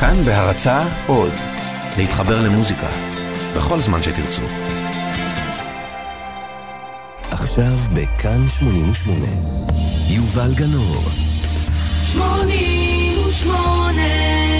[0.00, 1.32] כאן בהרצה עוד,
[1.96, 2.88] להתחבר למוזיקה,
[3.56, 4.42] בכל זמן שתרצו.
[7.30, 9.26] עכשיו בכאן 88,
[10.08, 11.02] יובל גנור.
[12.12, 14.57] 88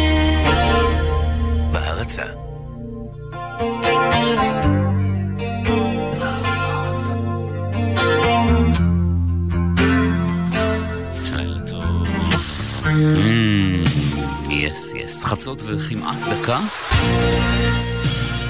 [15.28, 16.60] חצות וכמעט דקה.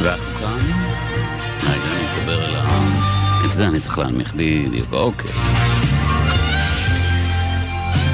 [0.02, 0.58] ואנחנו כאן.
[1.62, 3.46] רגע, אני אדבר על ה...
[3.46, 5.30] את זה אני צריך להנמיך בדיוק, אוקיי.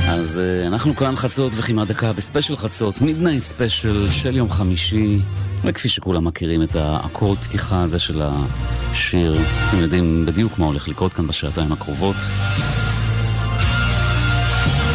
[0.09, 5.21] אז אה, אנחנו כאן חצות וכמעט דקה בספיישל חצות, midnight special של יום חמישי,
[5.65, 11.13] וכפי שכולם מכירים את האקורד פתיחה הזה של השיר, אתם יודעים בדיוק מה הולך לקרות
[11.13, 12.17] כאן בשעתיים הקרובות.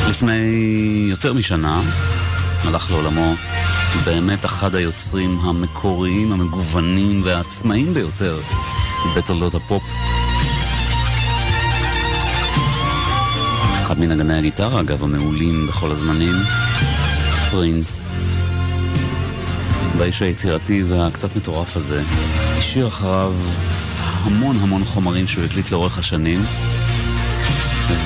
[0.10, 1.82] לפני יותר משנה,
[2.64, 3.36] הלך לעולמו
[4.06, 8.40] באמת אחד היוצרים המקוריים, המגוונים והעצמאיים ביותר
[9.16, 9.84] בתולדות הפופ.
[13.82, 16.36] אחד מנגני הגיטרה, אגב, המעולים בכל הזמנים,
[17.52, 18.16] פרינס.
[19.98, 22.04] באיש היצירתי והקצת מטורף הזה,
[22.58, 23.34] השאיר אחריו
[24.24, 26.42] המון המון חומרים שהוא הקליט לאורך השנים.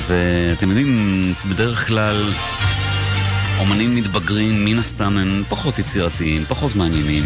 [0.06, 2.32] ואתם יודעים, בדרך כלל
[3.60, 7.22] אומנים מתבגרים, מן הסתם הם פחות יצירתיים, פחות מעניינים.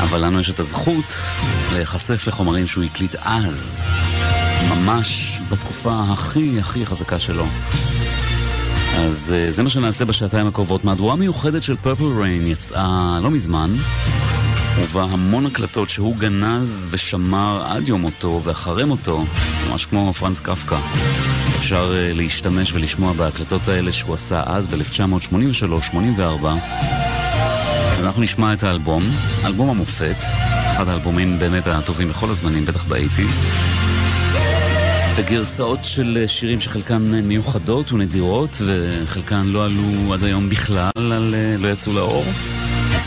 [0.00, 1.14] אבל לנו יש את הזכות
[1.72, 3.80] להיחשף לחומרים שהוא הקליט אז,
[4.68, 7.46] ממש בתקופה הכי הכי חזקה שלו.
[8.96, 10.84] אז אה, זה מה שנעשה בשעתיים הקרובות.
[10.84, 13.76] מהדורה מיוחדת של פרפל ריין יצאה לא מזמן,
[14.78, 19.24] ובה המון הקלטות שהוא גנז ושמר עד יום מותו ואחרי מותו,
[19.70, 20.78] ממש כמו פרנס קפקא.
[21.56, 26.46] אפשר uh, להשתמש ולשמוע בהקלטות האלה שהוא עשה אז ב-1983-84.
[27.98, 29.02] אז אנחנו נשמע את האלבום,
[29.44, 30.16] אלבום המופת,
[30.72, 33.38] אחד האלבומים באמת הטובים בכל הזמנים, בטח באייטיז.
[35.18, 41.56] בגרסאות של אה, שירים שחלקן מיוחדות ונדירות, וחלקן לא עלו עד היום בכלל, על, אה,
[41.58, 42.24] לא יצאו לאור.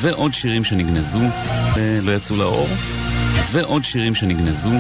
[0.02, 1.20] ועוד שירים שנגנזו,
[2.02, 2.68] לא יצאו לאור.
[3.52, 4.72] ועוד שירים שנגנזו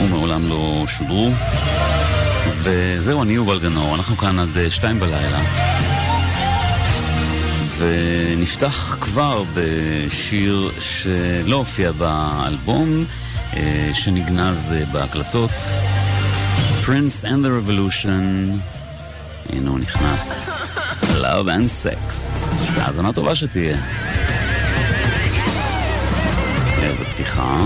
[0.00, 1.30] ומעולם לא שודרו.
[2.62, 5.40] וזהו, אני יובל גנור, אנחנו כאן עד אה, שתיים בלילה.
[7.78, 13.04] ונפתח כבר בשיר שלא הופיע באלבום,
[13.56, 15.50] אה, שנגנז אה, בהקלטות.
[16.84, 18.10] Prince and the Revolution,
[19.50, 20.74] הנה הוא נכנס.
[21.14, 22.14] Love and Sex.
[22.80, 23.78] האזנה טובה שתהיה.
[26.82, 27.58] איזה פתיחה.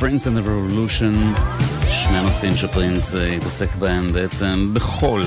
[0.00, 0.42] Prince and the
[1.90, 5.22] שני נושאים שפרינס אה, התעסק בהם בעצם בכל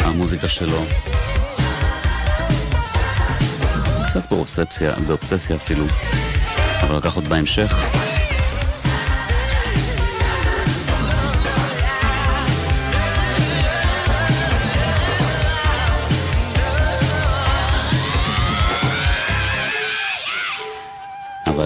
[0.00, 0.84] המוזיקה שלו.
[4.06, 5.84] קצת באובססיה, באובססיה אפילו,
[6.82, 8.07] אבל לקח עוד בהמשך.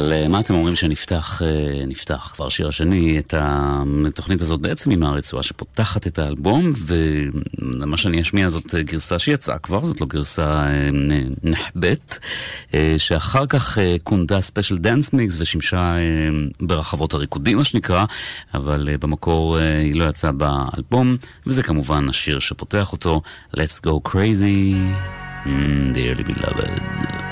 [0.03, 4.91] אבל אה, מה אתם אומרים שנפתח, אה, נפתח כבר שיר השני, את התוכנית הזאת בעצם
[4.91, 10.67] עם הרצועה שפותחת את האלבום, ומה שאני אשמיע זאת גרסה שיצאה כבר, זאת לא גרסה
[10.67, 10.89] אה,
[11.43, 12.19] נחבאת,
[12.97, 15.97] שאחר כך כונתה ספיישל דאנס מיקס ושימשה
[16.61, 18.05] ברחבות הריקודים מה שנקרא,
[18.55, 21.17] אבל במקור היא לא יצאה באלבום,
[21.47, 23.21] וזה כמובן השיר שפותח אותו,
[23.57, 24.75] Let's Go Crazy,
[25.45, 27.32] mm, Dearly Beloved.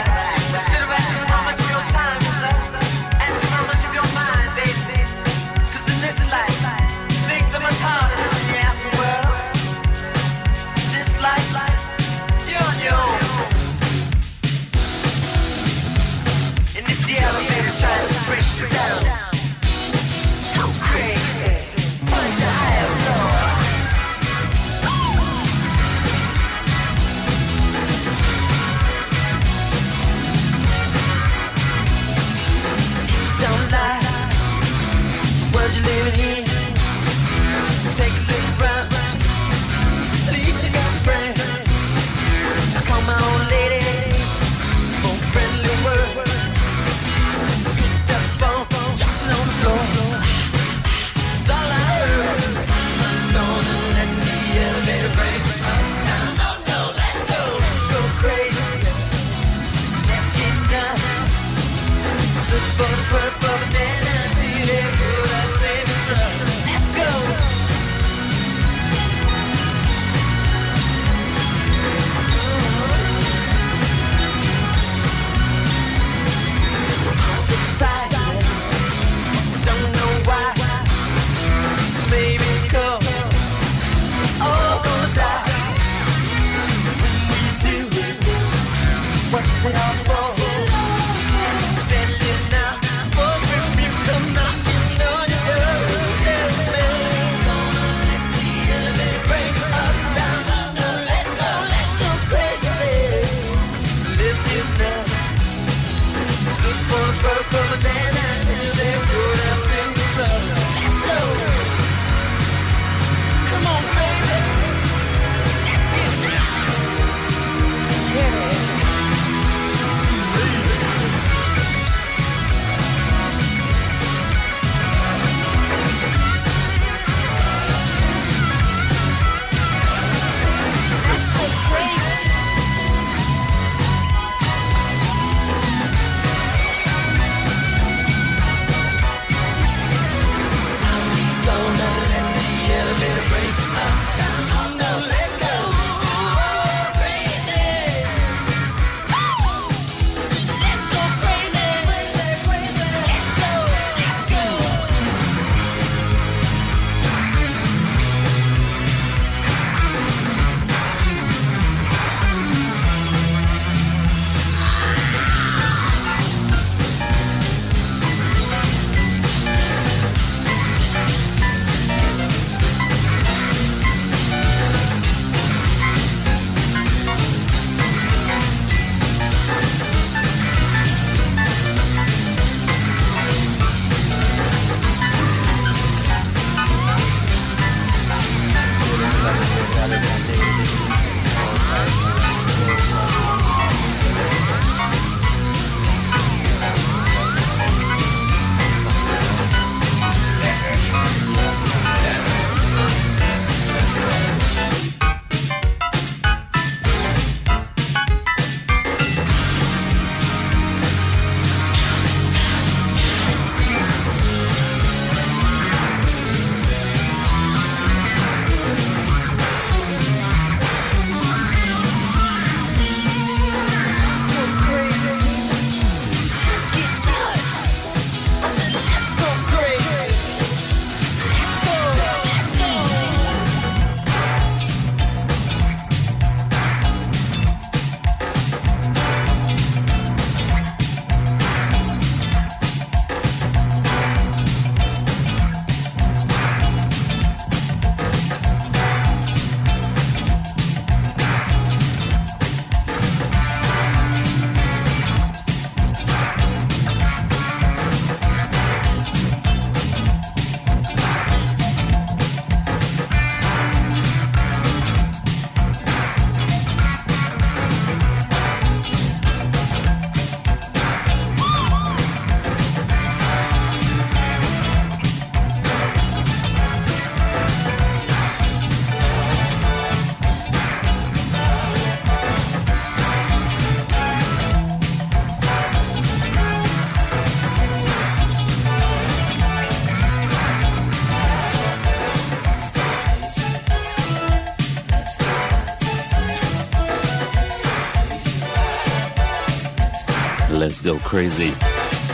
[300.83, 301.65] Go Crazy.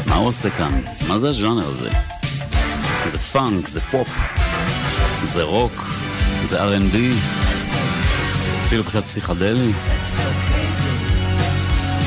[0.05, 0.81] מה הוא עושה כאן?
[1.07, 1.89] מה זה הז'אנר הזה?
[3.05, 4.09] זה פאנק, זה פופ,
[5.23, 5.85] זה רוק,
[6.43, 6.95] זה R&B,
[8.65, 9.71] אפילו קצת פסיכדלי.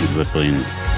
[0.05, 0.90] זה פרינס.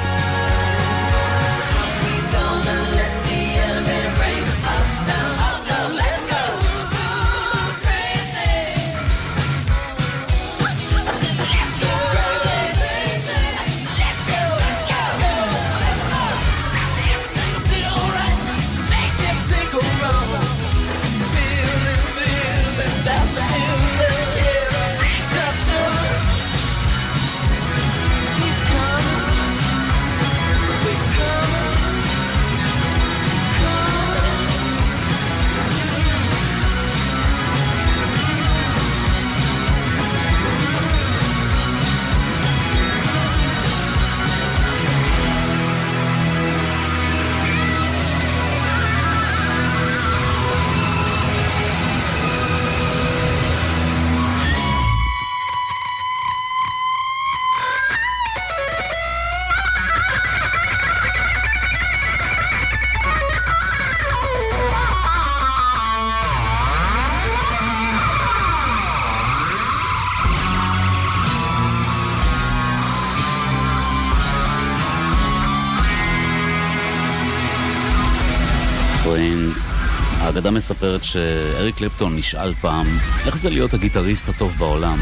[80.63, 82.87] מספרת שאריק קלפטון נשאל פעם,
[83.27, 84.99] איך זה להיות הגיטריסט הטוב בעולם?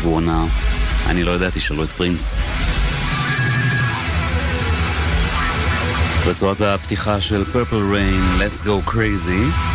[0.00, 0.44] והוא ענה,
[1.06, 2.42] אני לא יודע, תשאלו את פרינס.
[6.26, 9.71] רצועת הפתיחה של פרפל ריין, Let's Go Crazy,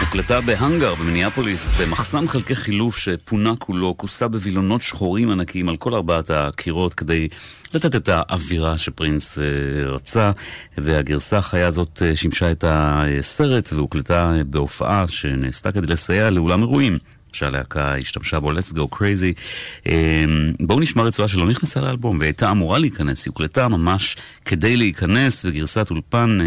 [0.00, 6.30] הוקלטה בהאנגר במיניאפוליס, במחסן חלקי חילוף שפונה כולו, כוסה בווילונות שחורים ענקיים על כל ארבעת
[6.30, 7.28] הקירות כדי
[7.74, 9.44] לתת את האווירה שפרינס אה,
[9.86, 10.30] רצה,
[10.78, 16.98] והגרסה החיה הזאת אה, שימשה את הסרט והוקלטה בהופעה שנעשתה כדי לסייע לאולם אירועים.
[17.32, 19.40] שהלהקה השתמשה בו, Let's Go Crazy.
[19.86, 20.24] אה,
[20.60, 25.90] בואו נשמע רצועה שלא נכנסה לאלבום והייתה אמורה להיכנס, היא הוקלטה ממש כדי להיכנס בגרסת
[25.90, 26.38] אולפן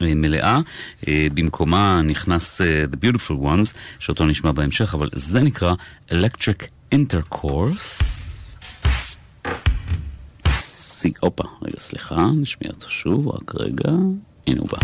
[0.00, 0.60] מלאה.
[1.08, 5.74] במקומה נכנס The Beautiful Ones, שאותו נשמע בהמשך, אבל זה נקרא
[6.10, 6.64] Electric
[6.94, 8.04] Intercourse.
[11.20, 13.90] הופה, רגע, סליחה, נשמיע אותו שוב, רק רגע,
[14.46, 14.78] הנה הוא בא.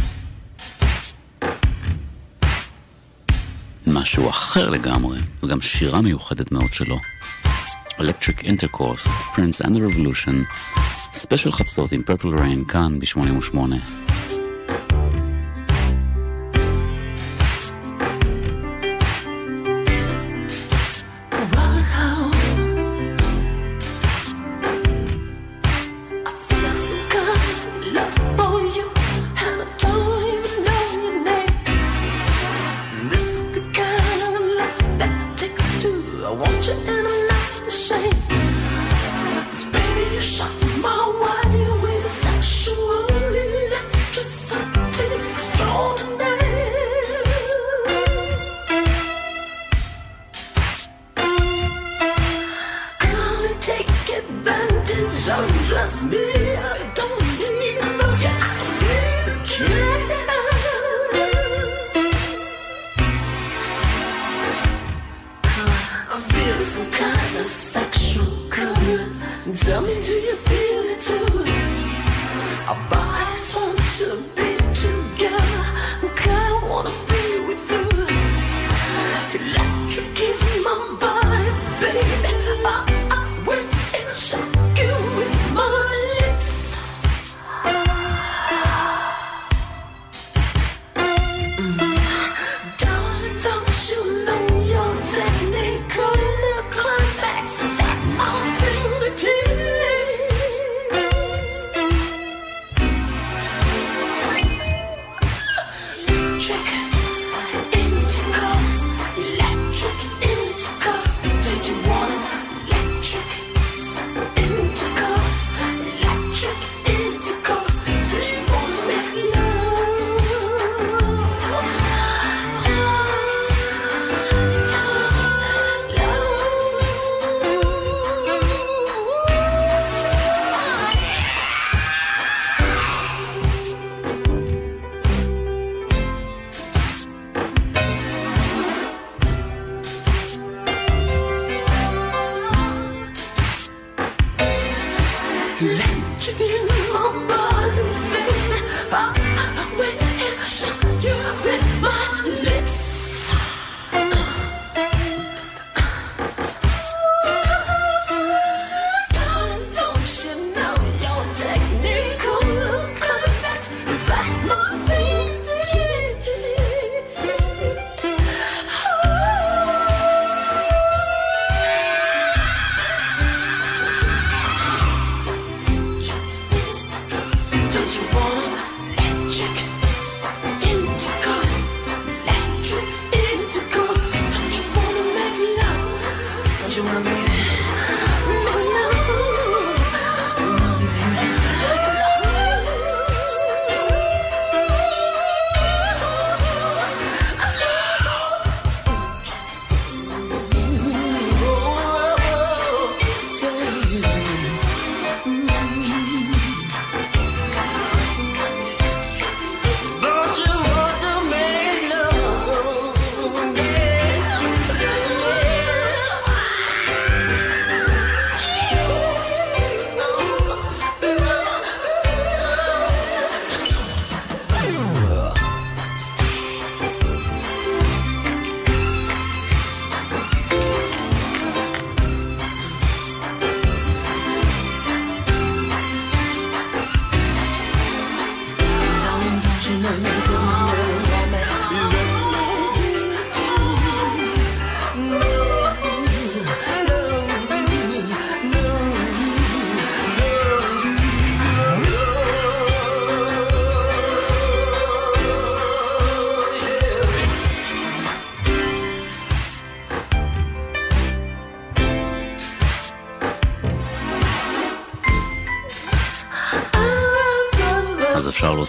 [3.87, 6.99] משהו אחר לגמרי, וגם שירה מיוחדת מאוד שלו.
[7.99, 10.55] Electric Intercourse, Prince and the Revolution,
[11.13, 13.57] ספיישל חצות עם פרפל ריין, כאן ב-88.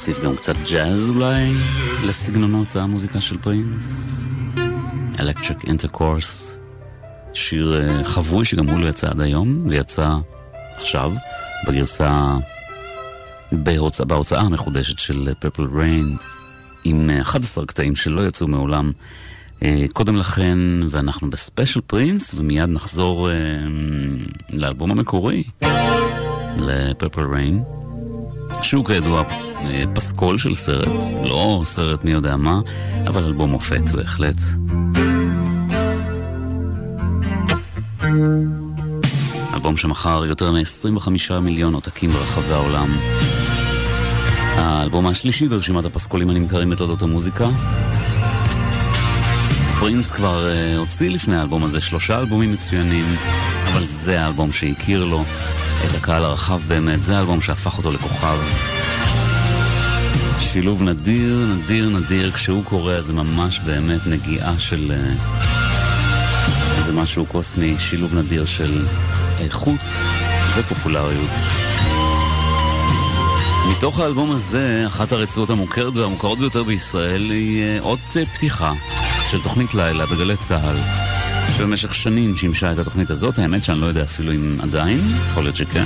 [0.07, 1.53] להוסיף גם קצת ג'אז אולי
[2.03, 4.29] לסגנונות המוזיקה של פרינס.
[5.15, 6.55] Electric Intercourse,
[7.33, 10.09] שיר אה, חבוי שגם הוא לא יצא עד היום, ויצא
[10.77, 11.13] עכשיו
[11.67, 12.37] בגרסה,
[13.51, 16.23] בהוצא, בהוצאה המחודשת של Purple Rain,
[16.83, 18.91] עם 11 אה, קטעים שלא יצאו מעולם
[19.63, 20.57] אה, קודם לכן,
[20.89, 23.29] ואנחנו בספיישל פרינס, ומיד נחזור
[24.49, 25.43] לאלבום המקורי,
[26.57, 27.63] ל-Purple Rain,
[28.63, 29.23] שהוא כידוע
[29.93, 32.59] פסקול של סרט, לא סרט מי יודע מה,
[33.07, 34.41] אבל אלבום מופת בהחלט.
[39.53, 41.09] אלבום שמכר יותר מ-25
[41.41, 42.97] מיליון עותקים ברחבי העולם.
[44.55, 47.47] האלבום השלישי ברשימת הפסקולים הנמכרים בתולדות המוזיקה.
[49.79, 53.15] פרינס כבר uh, הוציא לפני האלבום הזה שלושה אלבומים מצוינים,
[53.67, 55.23] אבל זה האלבום שהכיר לו
[55.85, 58.37] את הקהל הרחב באמת, זה האלבום שהפך אותו לכוכב.
[60.39, 64.91] שילוב נדיר, נדיר, נדיר, כשהוא קורא זה ממש באמת נגיעה של
[66.77, 68.85] איזה אה, משהו קוסמי, שילוב נדיר של
[69.39, 69.79] איכות
[70.55, 71.31] ופופולריות.
[73.71, 77.99] מתוך האלבום הזה, אחת הרצועות המוכרת והמוכרות ביותר בישראל היא אה, עוד
[78.33, 78.73] פתיחה
[79.31, 80.77] של תוכנית לילה בגלי צה"ל,
[81.57, 85.55] שבמשך שנים שימשה את התוכנית הזאת, האמת שאני לא יודע אפילו אם עדיין, יכול להיות
[85.55, 85.85] שכן.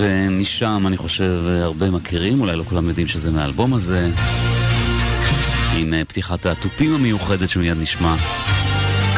[0.00, 4.10] ומשם אני חושב הרבה מכירים, אולי לא כולם יודעים שזה מהאלבום הזה,
[5.76, 8.16] עם אה, פתיחת התופים המיוחדת שמיד נשמע.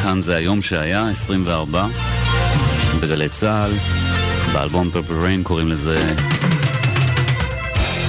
[0.02, 1.86] כאן זה היום שהיה, 24,
[3.00, 3.72] בגלי צה"ל,
[4.52, 5.96] באלבום פרפל ריין קוראים לזה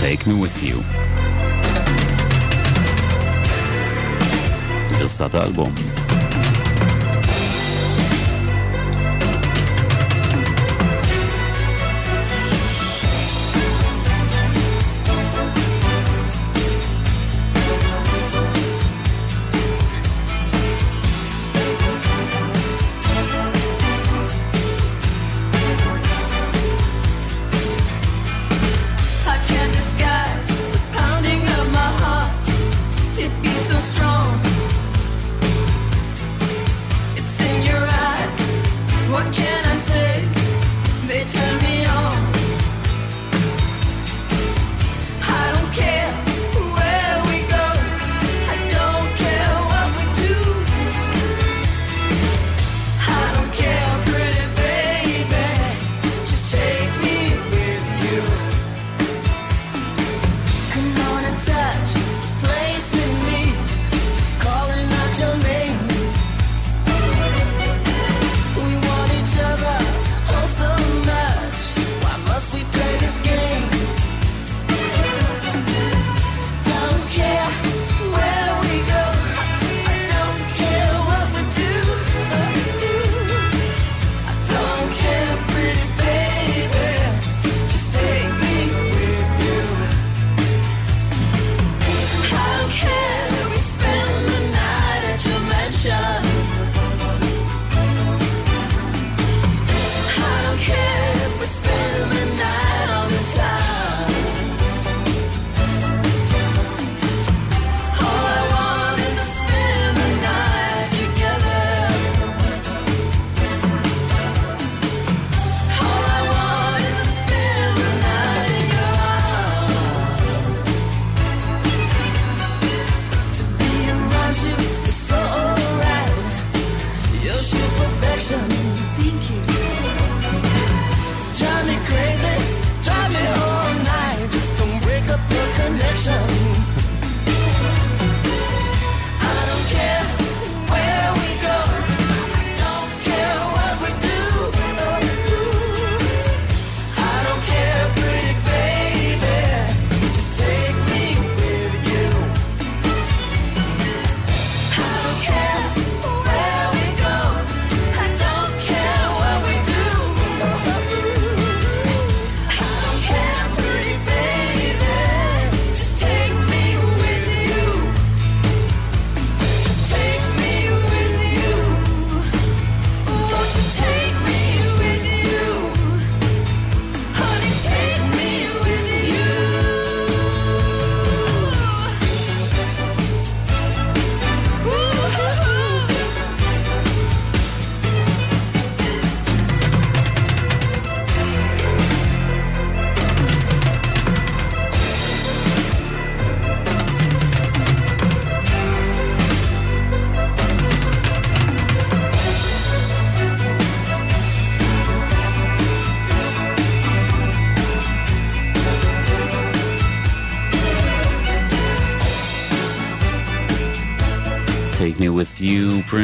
[0.01, 0.77] Take Me With You.
[4.99, 5.75] גרסת האלבום.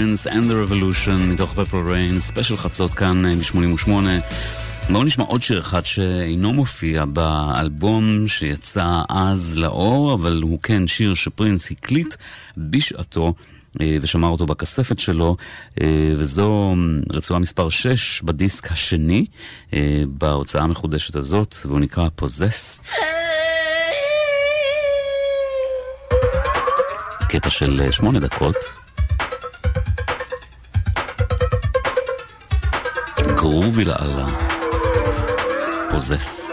[0.10, 3.90] Prince and the Revolution, מתוך Purple Rain, ספיישל חצות כאן ב-88.
[4.90, 11.14] בואו נשמע עוד שיר אחד שאינו מופיע באלבום שיצא אז לאור, אבל הוא כן שיר
[11.14, 12.16] שפרינס הקליט
[12.58, 13.34] בשעתו.
[14.02, 15.38] ושמר אותו בכספת שלו,
[16.18, 16.76] וזו
[17.14, 19.26] רצועה מספר 6 בדיסק השני,
[20.08, 22.88] בהוצאה המחודשת הזאת, והוא נקרא Possessed.
[27.30, 28.56] קטע של שמונה דקות.
[33.36, 34.26] גרובי לאללה.
[35.90, 36.49] פוזסט.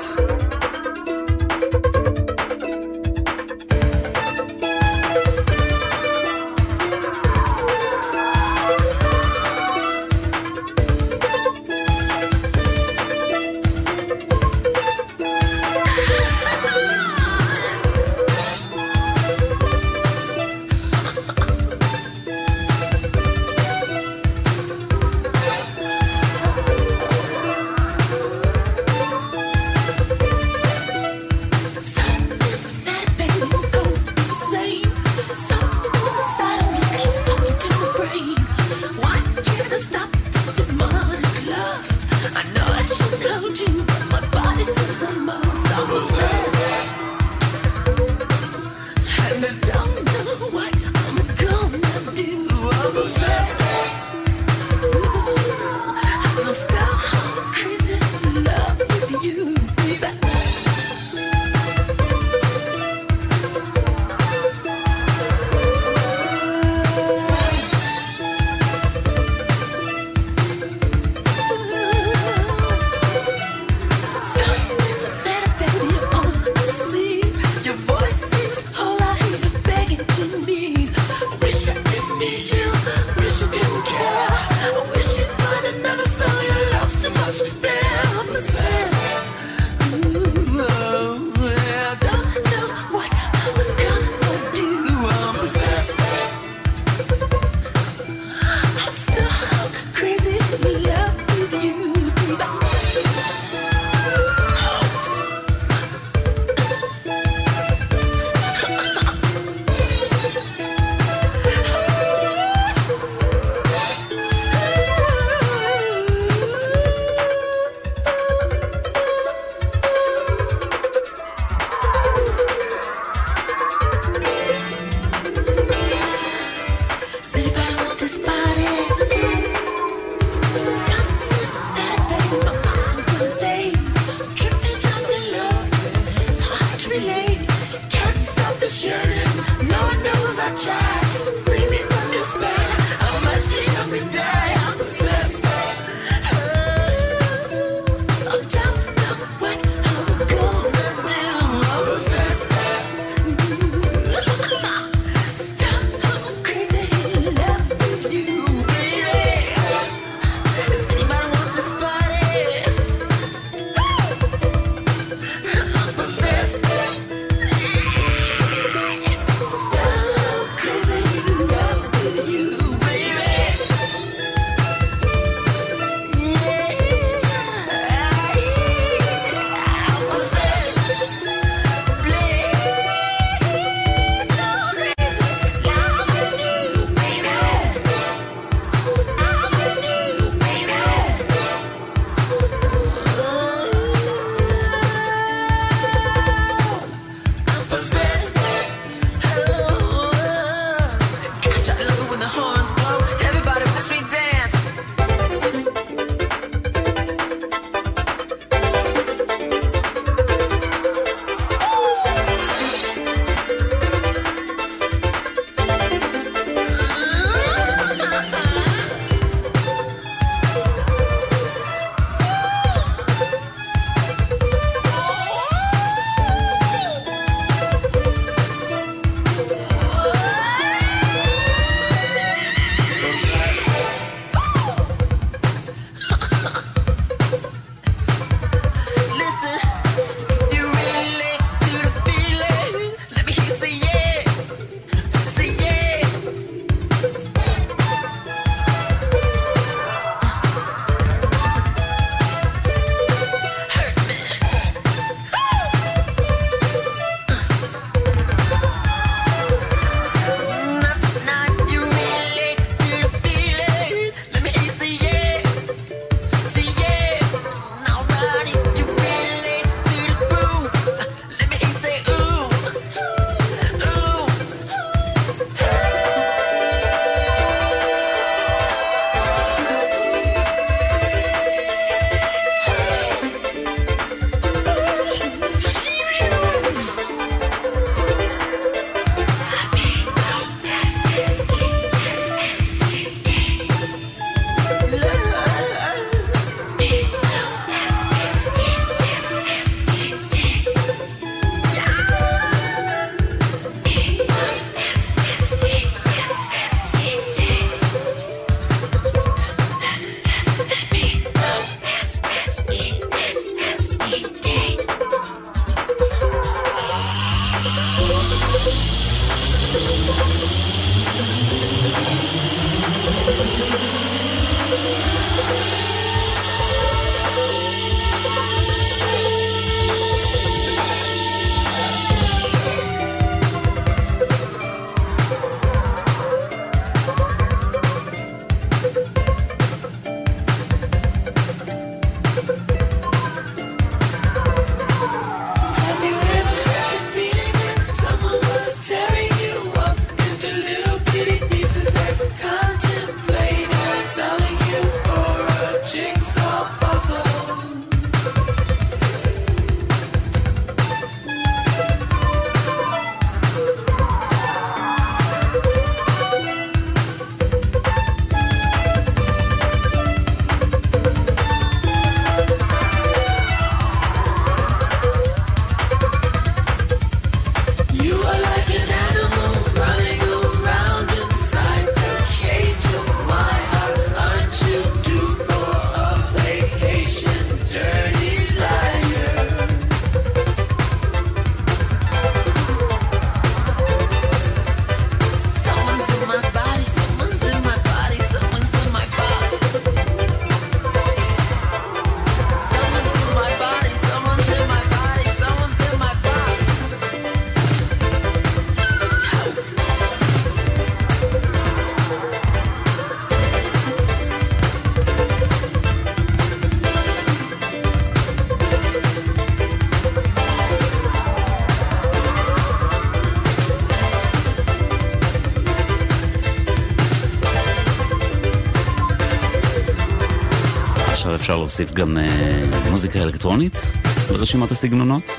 [431.46, 433.92] אפשר להוסיף גם uh, מוזיקה אלקטרונית
[434.28, 435.30] ברשימת הסגנונות?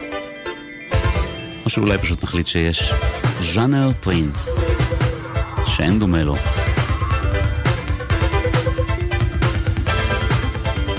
[1.65, 2.93] או שאולי פשוט נחליט שיש
[3.41, 4.67] ז'אנר פרינס,
[5.65, 6.35] שאין דומה לו.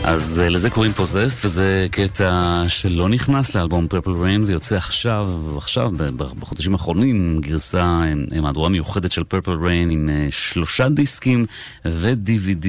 [0.09, 5.91] אז uh, לזה קוראים פוזסט, וזה קטע שלא נכנס לאלבום פרפל ריין ויוצא עכשיו, עכשיו,
[6.17, 8.01] בחודשים האחרונים, גרסה,
[8.35, 11.47] אה, מהדורה מיוחדת של פרפל ריין עם uh, שלושה דיסקים
[11.85, 12.67] ו-DVD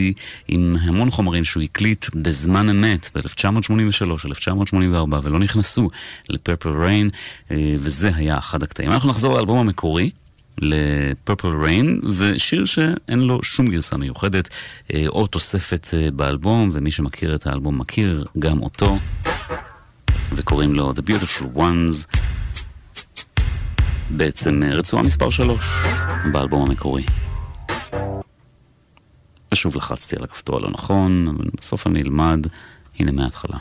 [0.48, 5.90] עם המון חומרים שהוא הקליט בזמן אמת ב-1983, 1984, ולא נכנסו
[6.30, 7.10] לפרפל ריין,
[7.52, 8.92] וזה היה אחד הקטעים.
[8.92, 10.10] אנחנו נחזור לאלבום המקורי.
[10.62, 14.49] לפרפל ריין, ושיר שאין לו שום גרסה מיוחדת
[14.93, 18.97] אה, או תוספת אה, באלבום, ומי שמכיר את האלבום מכיר גם אותו,
[20.32, 22.18] וקוראים לו The Beautiful Ones,
[24.10, 25.60] בעצם אה, רצועה מספר 3
[26.32, 27.03] באלבום המקורי.
[29.51, 32.47] ושוב לחצתי על הכפתור הלא נכון, אבל בסוף אני אלמד,
[32.99, 33.57] הנה מההתחלה.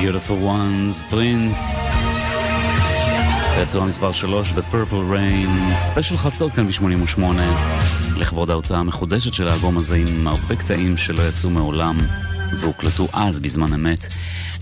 [0.00, 1.88] Beautiful ones, פרינס.
[3.58, 7.20] רצועה מספר 3 ב-Purple Rain, ספיישל חצות כאן ב-88,
[8.16, 12.00] לכבוד ההוצאה המחודשת של האלבום הזה עם הרבה קטעים שלא יצאו מעולם
[12.58, 14.06] והוקלטו אז בזמן אמת.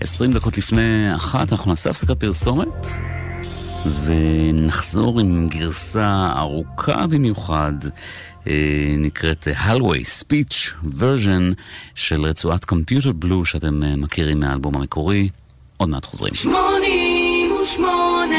[0.01, 2.87] 20 דקות לפני אחת אנחנו נעשה הפסקת פרסומת
[4.05, 7.73] ונחזור עם גרסה ארוכה במיוחד.
[8.47, 11.51] אה, נקראת Hallway Speech version
[11.95, 15.29] של רצועת קומפיוטר בלו שאתם אה, מכירים מהאלבום המקורי.
[15.77, 16.33] עוד מעט חוזרים.
[16.33, 18.35] שמונים ושמונה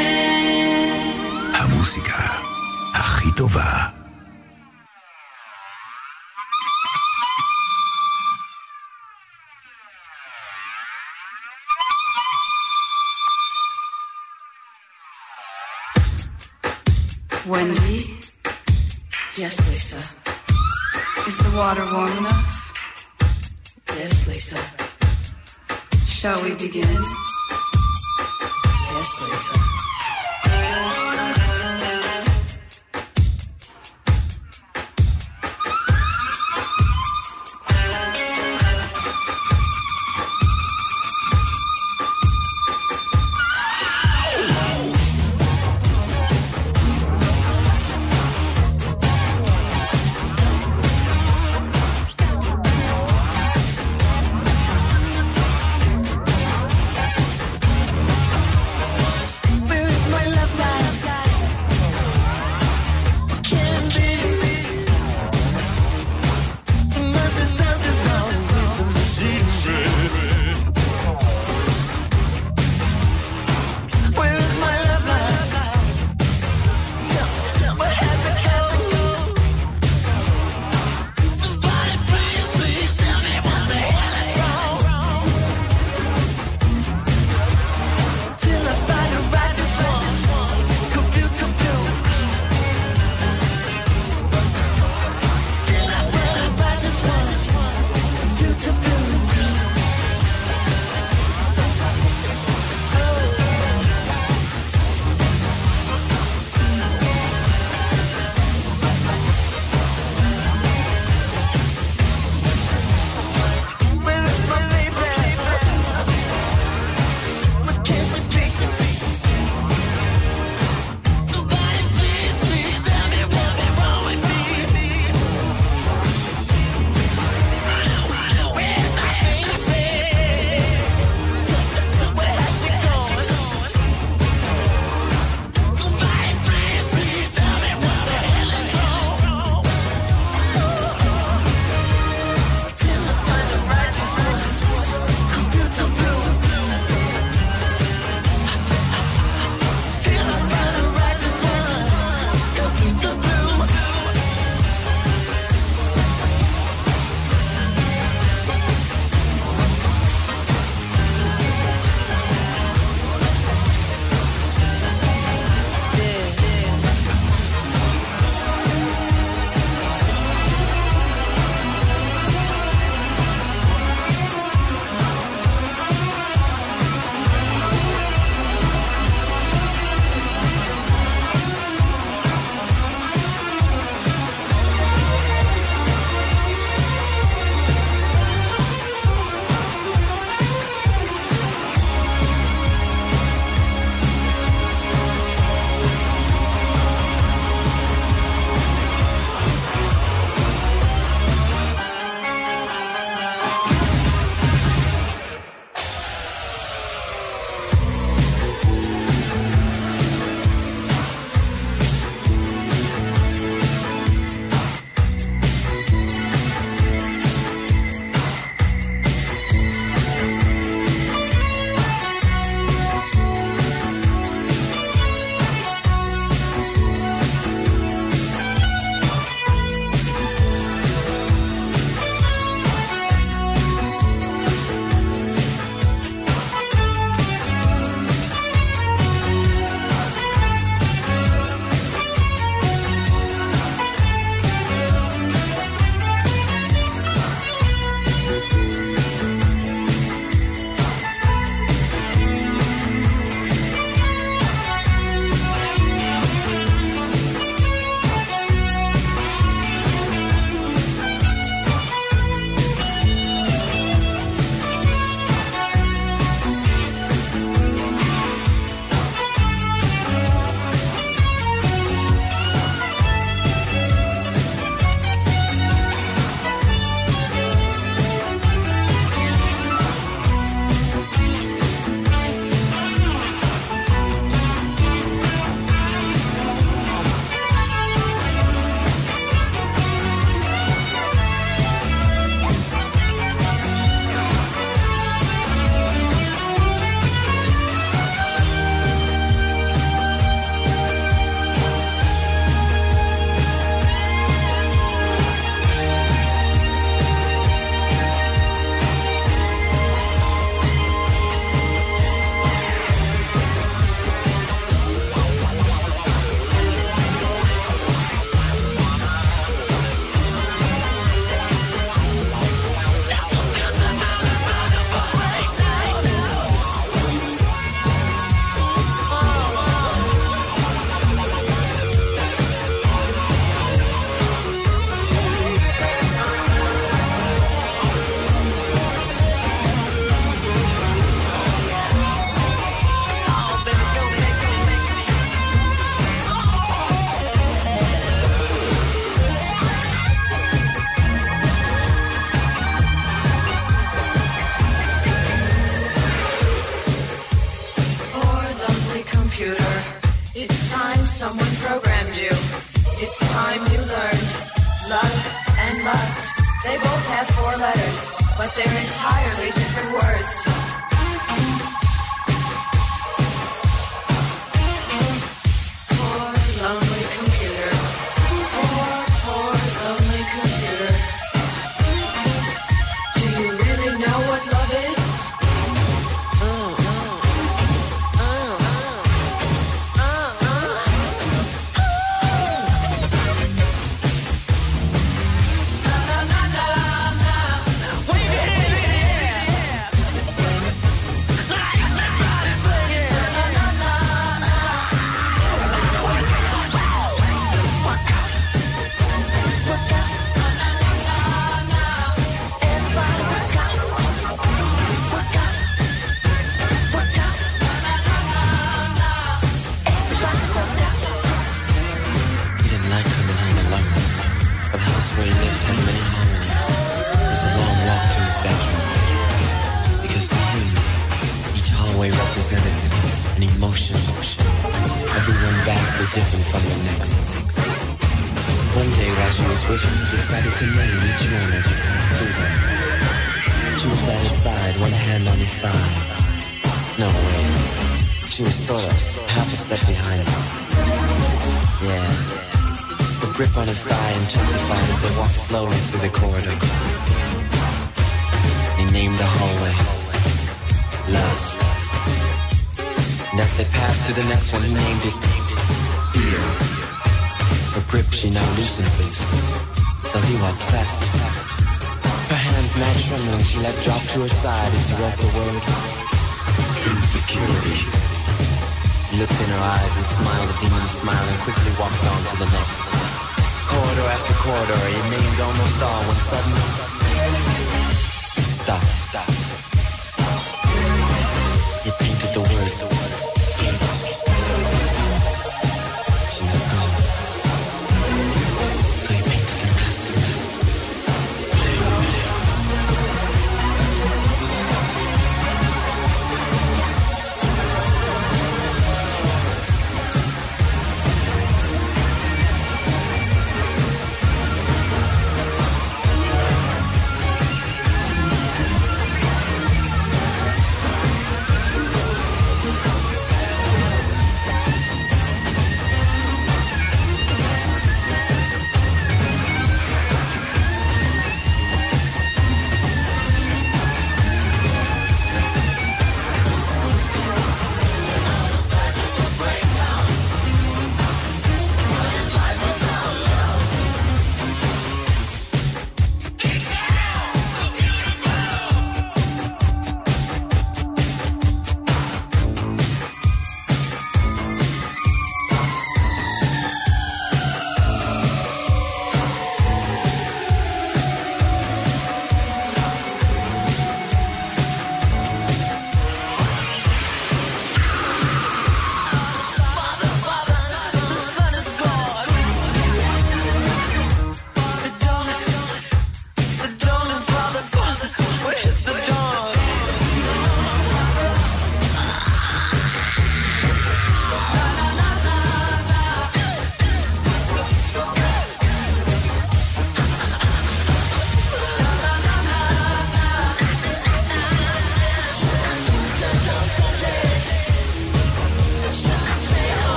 [1.55, 2.43] המוסיקה
[2.95, 3.87] הכי טובה.
[17.49, 18.06] Wendy?
[19.39, 19.99] Yes, Lisa.
[21.29, 22.73] Is the water warm enough?
[23.91, 24.59] Yes, Lisa.
[26.07, 27.05] Shall we begin?
[28.95, 31.06] Yes, Lisa.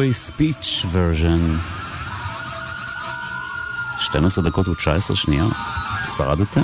[0.00, 1.56] Hallway Speech version
[3.98, 5.52] 12 דקות ו-19 שניות,
[6.16, 6.62] שרדתם?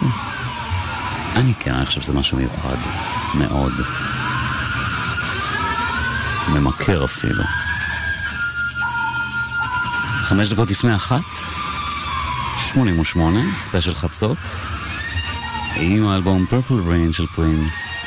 [1.34, 2.76] אני כן, אני חושב שזה משהו מיוחד,
[3.34, 3.72] מאוד.
[6.49, 7.43] ממכר אפילו.
[10.22, 11.24] חמש דקות לפני אחת,
[12.59, 14.39] 88, ספיישל חצות,
[15.76, 18.07] עם האלבום Purple Rain של פרינס,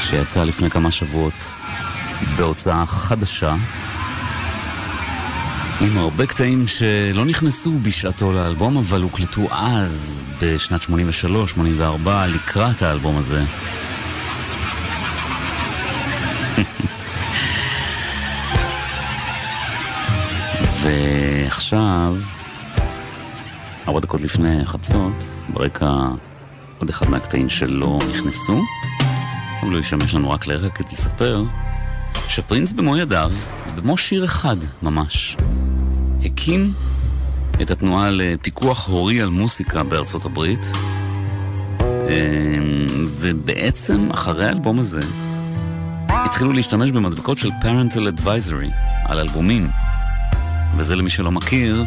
[0.00, 1.57] שיצא לפני כמה שבועות
[2.36, 3.56] בהוצאה חדשה,
[5.80, 10.88] עם הרבה קטעים שלא נכנסו בשעתו לאלבום, אבל הוקלטו אז, בשנת 83-84,
[12.28, 13.44] לקראת האלבום הזה.
[20.82, 22.16] ועכשיו,
[23.88, 26.08] ארבע דקות לפני חצות, ברקע
[26.78, 28.62] עוד אחד מהקטעים שלא נכנסו,
[29.60, 31.44] הוא ישמש לנו רק לרקע כדי לספר
[32.28, 33.30] שפרינס במו ידיו,
[33.76, 35.36] במו שיר אחד ממש,
[36.24, 36.72] הקים
[37.62, 40.66] את התנועה לפיקוח הורי על מוסיקה בארצות הברית,
[41.80, 45.00] אמ, ובעצם אחרי האלבום הזה
[46.08, 48.72] התחילו להשתמש במדבקות של parental advisory
[49.04, 49.68] על אלבומים.
[50.76, 51.84] וזה למי שלא מכיר,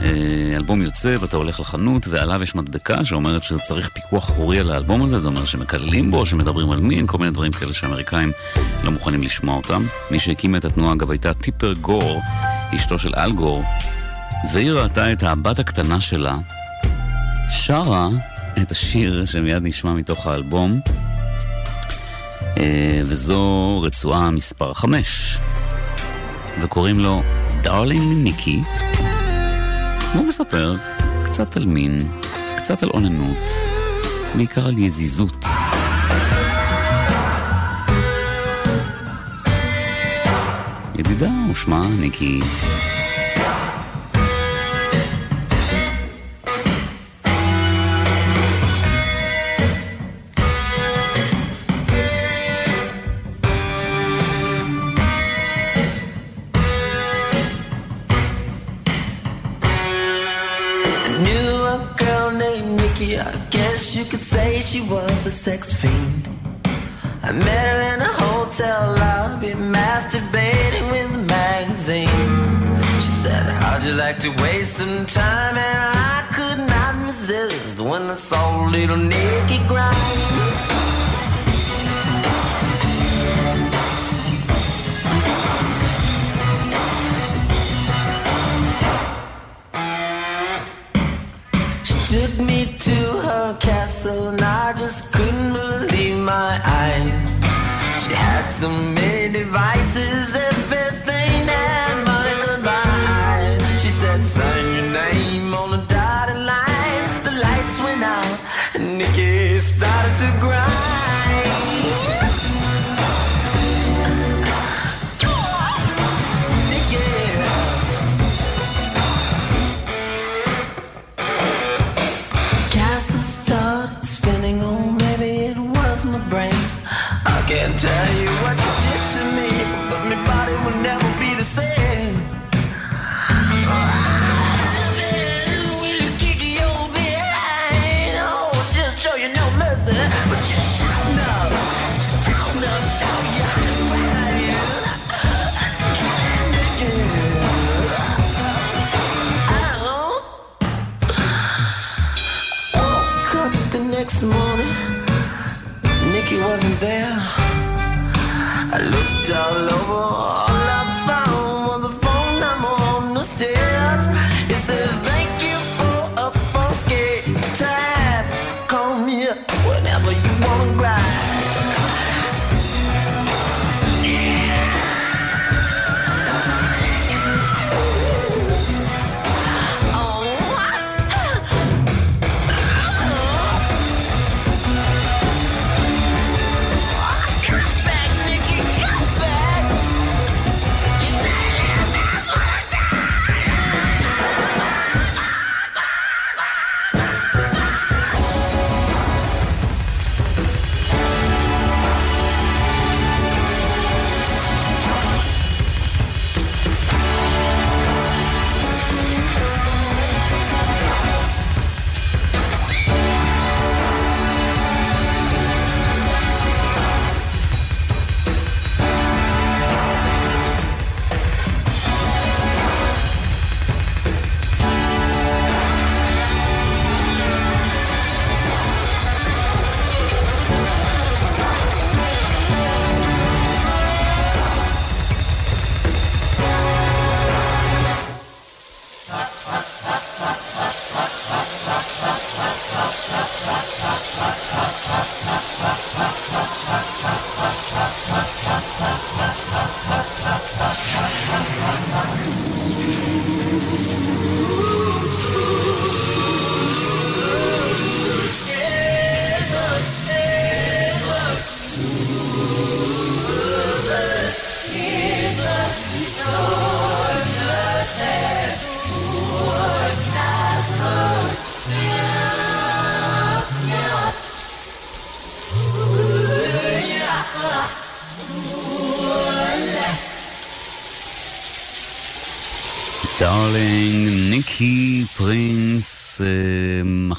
[0.00, 5.02] אה, אלבום יוצא ואתה הולך לחנות ועליו יש מדבקה שאומרת שצריך פיקוח הורי על האלבום
[5.02, 8.32] הזה, זה אומר שמקללים בו, שמדברים על מין, כל מיני דברים כאלה שהאמריקאים
[8.84, 9.84] לא מוכנים לשמוע אותם.
[10.10, 12.22] מי שהקימה את התנועה אגב הייתה טיפר גור,
[12.74, 13.64] אשתו של אל גור,
[14.52, 16.34] והיא ראתה את הבת הקטנה שלה
[17.48, 18.08] שרה
[18.62, 20.80] את השיר שמיד נשמע מתוך האלבום,
[22.58, 25.38] אה, וזו רצועה מספר 5,
[26.62, 27.22] וקוראים לו
[27.62, 28.60] דארלינג ניקי,
[30.14, 30.74] והוא מספר
[31.24, 32.12] קצת על מין,
[32.56, 33.50] קצת על אוננות,
[34.34, 35.47] בעיקר על יזיזות.
[40.98, 42.40] ידידה ושמה ניקי.
[74.08, 75.56] Like to waste some time?
[75.58, 79.97] And I could not resist when I saw little Nikki grind.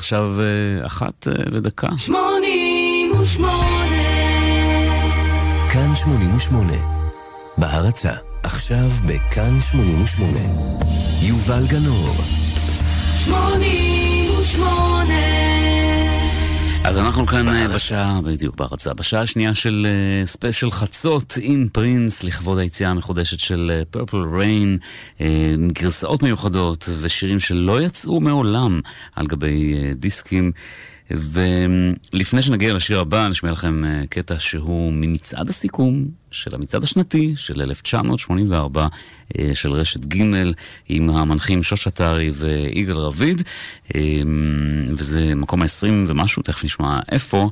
[0.09, 1.87] עכשיו אה, אחת אה, ודקה.
[1.97, 4.03] שמונים ושמונה.
[5.73, 6.73] כאן 88.
[7.57, 8.11] בהרצה,
[8.43, 10.39] עכשיו בכאן 88.
[11.21, 12.15] יובל גנור,
[13.17, 15.48] שמונים ושמונה.
[16.89, 22.23] אז אנחנו כאן אה, בשעה, בדיוק בהרצה, בשעה השנייה של אה, ספיישל חצות עם פרינס
[22.23, 24.77] לכבוד היציאה המחודשת של Purple Rain,
[25.67, 28.81] גרסאות מיוחדות ושירים שלא יצאו מעולם
[29.15, 30.51] על גבי אה, דיסקים.
[31.11, 37.61] ולפני שנגיע לשיר הבא, נשמיע לכם אה, קטע שהוא ממצעד הסיכום של המצעד השנתי של
[37.61, 38.87] 1984
[39.39, 40.21] אה, של רשת ג'
[40.89, 43.41] עם המנחים שוש עטרי ויגאל רביד,
[43.95, 44.01] אה,
[44.97, 47.49] וזה מקום ה-20 ומשהו, תכף נשמע איפה,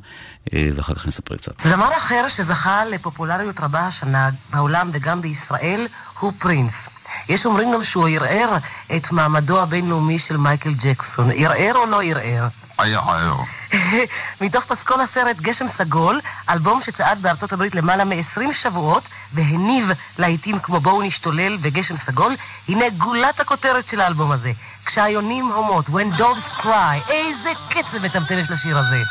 [0.52, 1.60] ואחר כך נספר קצת.
[1.60, 5.86] זמר אחר שזכה לפופולריות רבה השנה בעולם וגם בישראל
[6.20, 6.88] הוא פרינס.
[7.28, 8.56] יש אומרים גם שהוא ערער
[8.96, 11.30] את מעמדו הבינלאומי של מייקל ג'קסון.
[11.34, 12.48] ערער או לא ערער?
[12.78, 13.36] היה ער.
[14.40, 16.20] מתוך פסקול הסרט גשם סגול,
[16.50, 19.02] אלבום שצעד בארצות הברית למעלה מ-20 שבועות
[19.32, 22.34] והניב להיטים כמו בואו נשתולל וגשם סגול,
[22.68, 24.52] הנה גולת הכותרת של האלבום הזה.
[24.86, 29.02] כשהיונים הומות, When Doves Cry, איזה קצב מטמטם יש לשיר הזה.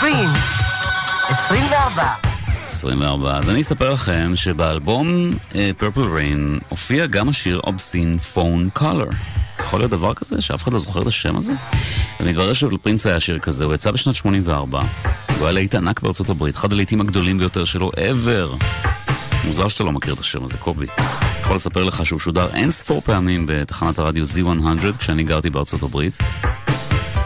[0.00, 0.72] פרינס,
[1.28, 2.14] 24.
[2.66, 3.38] 24.
[3.38, 9.35] אז אני אספר לכם שבאלבום uh, Purple Rain הופיע גם השיר Obscene Phone Color.
[9.66, 11.52] יכול להיות דבר כזה שאף אחד לא זוכר את השם הזה?
[12.20, 14.80] ומתברר שלפרינס היה שיר כזה, הוא יצא בשנת 84,
[15.38, 18.64] הוא היה להיט ענק בארצות הברית, אחד הלהיטים הגדולים ביותר שלו ever.
[19.44, 20.86] מוזר שאתה לא מכיר את השם הזה, קובי.
[21.40, 26.18] יכול לספר לך שהוא שודר אין ספור פעמים בתחנת הרדיו Z100 כשאני גרתי בארצות הברית.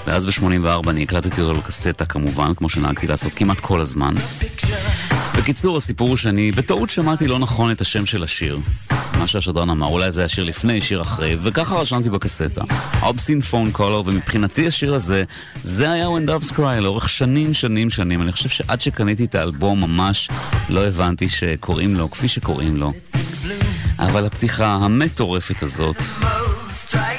[0.07, 4.15] ואז ב-84 אני הקלטתי אותו לקסטה כמובן, כמו שנהגתי לעשות כמעט כל הזמן.
[5.39, 8.59] בקיצור, הסיפור הוא שאני בטעות שמעתי לא נכון את השם של השיר.
[9.19, 12.61] מה שהשדרן אמר, אולי זה היה שיר לפני, שיר אחרי, וככה רשמתי בקסטה.
[13.03, 15.25] אובסין פון קולר, ומבחינתי השיר הזה,
[15.63, 18.23] זה היה When Doves Cry לאורך שנים, שנים, שנים.
[18.23, 20.29] אני חושב שעד שקניתי את האלבום ממש
[20.69, 22.93] לא הבנתי שקוראים לו כפי שקוראים לו.
[23.99, 25.97] אבל הפתיחה המטורפת הזאת,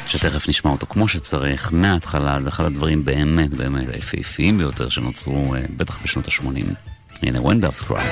[0.07, 5.61] שתכף נשמע אותו כמו שצריך, מההתחלה, זה אחד הדברים באמת באמת היפהפיים ביותר שנוצרו, אה,
[5.78, 6.74] בטח בשנות ה-80.
[7.24, 8.03] הנה, When Doves Cry.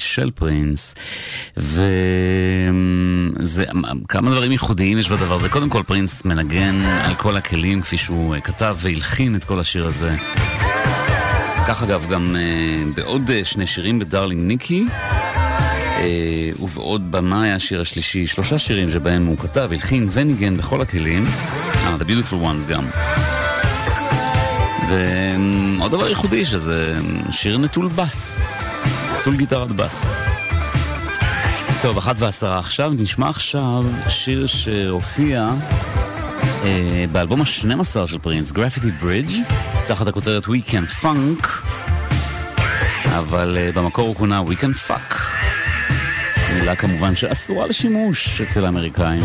[0.00, 0.94] של פרינס
[1.56, 1.94] וזה
[4.08, 5.48] כמה דברים ייחודיים יש בדבר הזה.
[5.48, 9.86] קודם כל פרינס מנגן על כל הכלים כפי שהוא אה, כתב והלחין את כל השיר
[9.86, 10.16] הזה.
[11.68, 14.86] כך אגב גם אה, בעוד אה, שני שירים בדרלינג ניקי
[16.60, 21.24] ובעוד במאי השיר השלישי, שלושה שירים שבהם הוא כתב, הלחין וניגן בכל הכלים,
[21.74, 22.86] אה, The Beautiful Ones גם.
[24.88, 26.94] ועוד דבר ייחודי שזה
[27.30, 28.52] שיר נטול בס,
[29.20, 30.18] נטול גיטרת בס.
[31.82, 35.48] טוב, אחת ועשרה עכשיו, נשמע עכשיו שיר שהופיע
[36.64, 39.30] אה, באלבום ה-12 של פרינס, גרפיטי ברידג',
[39.86, 41.46] תחת הכותרת We Can Funk,
[43.18, 45.14] אבל אה, במקור הוא כונה We Can Fuck.
[46.54, 49.24] מילה כמובן שאסורה לשימוש אצל האמריקאים.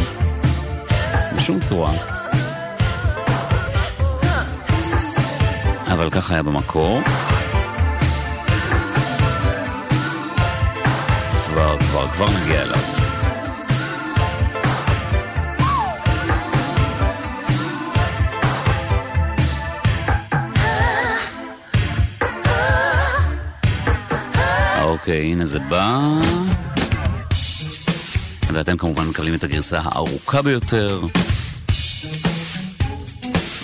[1.35, 1.93] בשום צורה.
[5.87, 7.01] אבל ככה היה במקור.
[11.95, 12.77] כבר, כבר, נגיע אליו.
[24.81, 25.99] אוקיי, הנה זה בא.
[28.53, 31.01] ואתם כמובן מקבלים את הגרסה הארוכה ביותר.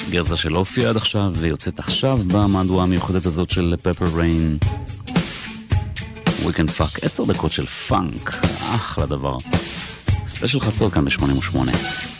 [0.09, 4.57] גרסה שלא הופיעה עד עכשיו ויוצאת עכשיו במהדורה המיוחדת הזאת של Purple Rain.
[6.45, 8.29] We can fuck עשר דקות של פאנק,
[8.75, 9.37] אחלה דבר.
[10.25, 12.10] ספיישל חצות כאן ב-88.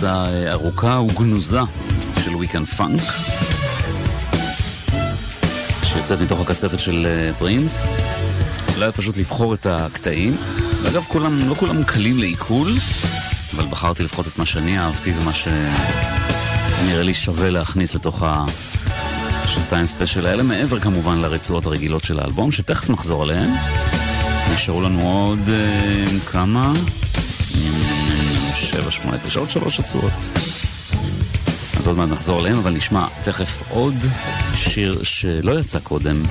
[0.00, 1.60] גרסה אה, ארוכה וגנוזה
[2.24, 3.02] של Weekend Funk,
[5.84, 7.96] שיוצאת מתוך הכספת של אה, פרינס.
[8.74, 10.36] אולי היה פשוט לבחור את הקטעים.
[10.82, 12.72] ואגב, כולם, לא כולם קלים לעיכול,
[13.54, 18.22] אבל בחרתי לפחות את מה שאני אהבתי ומה שנראה לי שווה להכניס לתוך
[19.44, 23.50] השנתיים ספיישל האלה, מעבר כמובן לרצועות הרגילות של האלבום, שתכף נחזור עליהן.
[24.54, 26.72] נשארו לנו עוד אה, כמה?
[28.82, 30.12] שבע, שמונה, תשע, עוד שלוש רצועות.
[31.76, 33.94] אז עוד מעט נחזור אליהם, אבל נשמע תכף עוד
[34.54, 36.22] שיר שלא יצא קודם.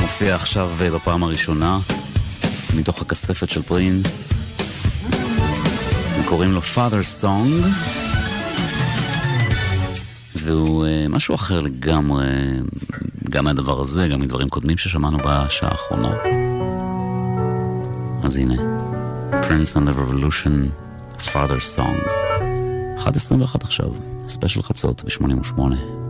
[0.00, 1.78] מופיע עכשיו אה, בפעם הראשונה,
[2.76, 4.32] מתוך הכספת של פרינס.
[6.24, 7.66] קוראים לו Father Song.
[10.34, 12.26] והוא uh, משהו אחר לגמרי,
[13.30, 16.14] גם מהדבר הזה, גם מדברים קודמים ששמענו בשעה האחרונה.
[18.22, 18.54] אז הנה,
[19.30, 20.82] Prince and the Revolution,
[21.26, 22.08] Father Song.
[22.98, 23.90] 1.21 עכשיו,
[24.26, 26.01] ספיישל חצות ב-88.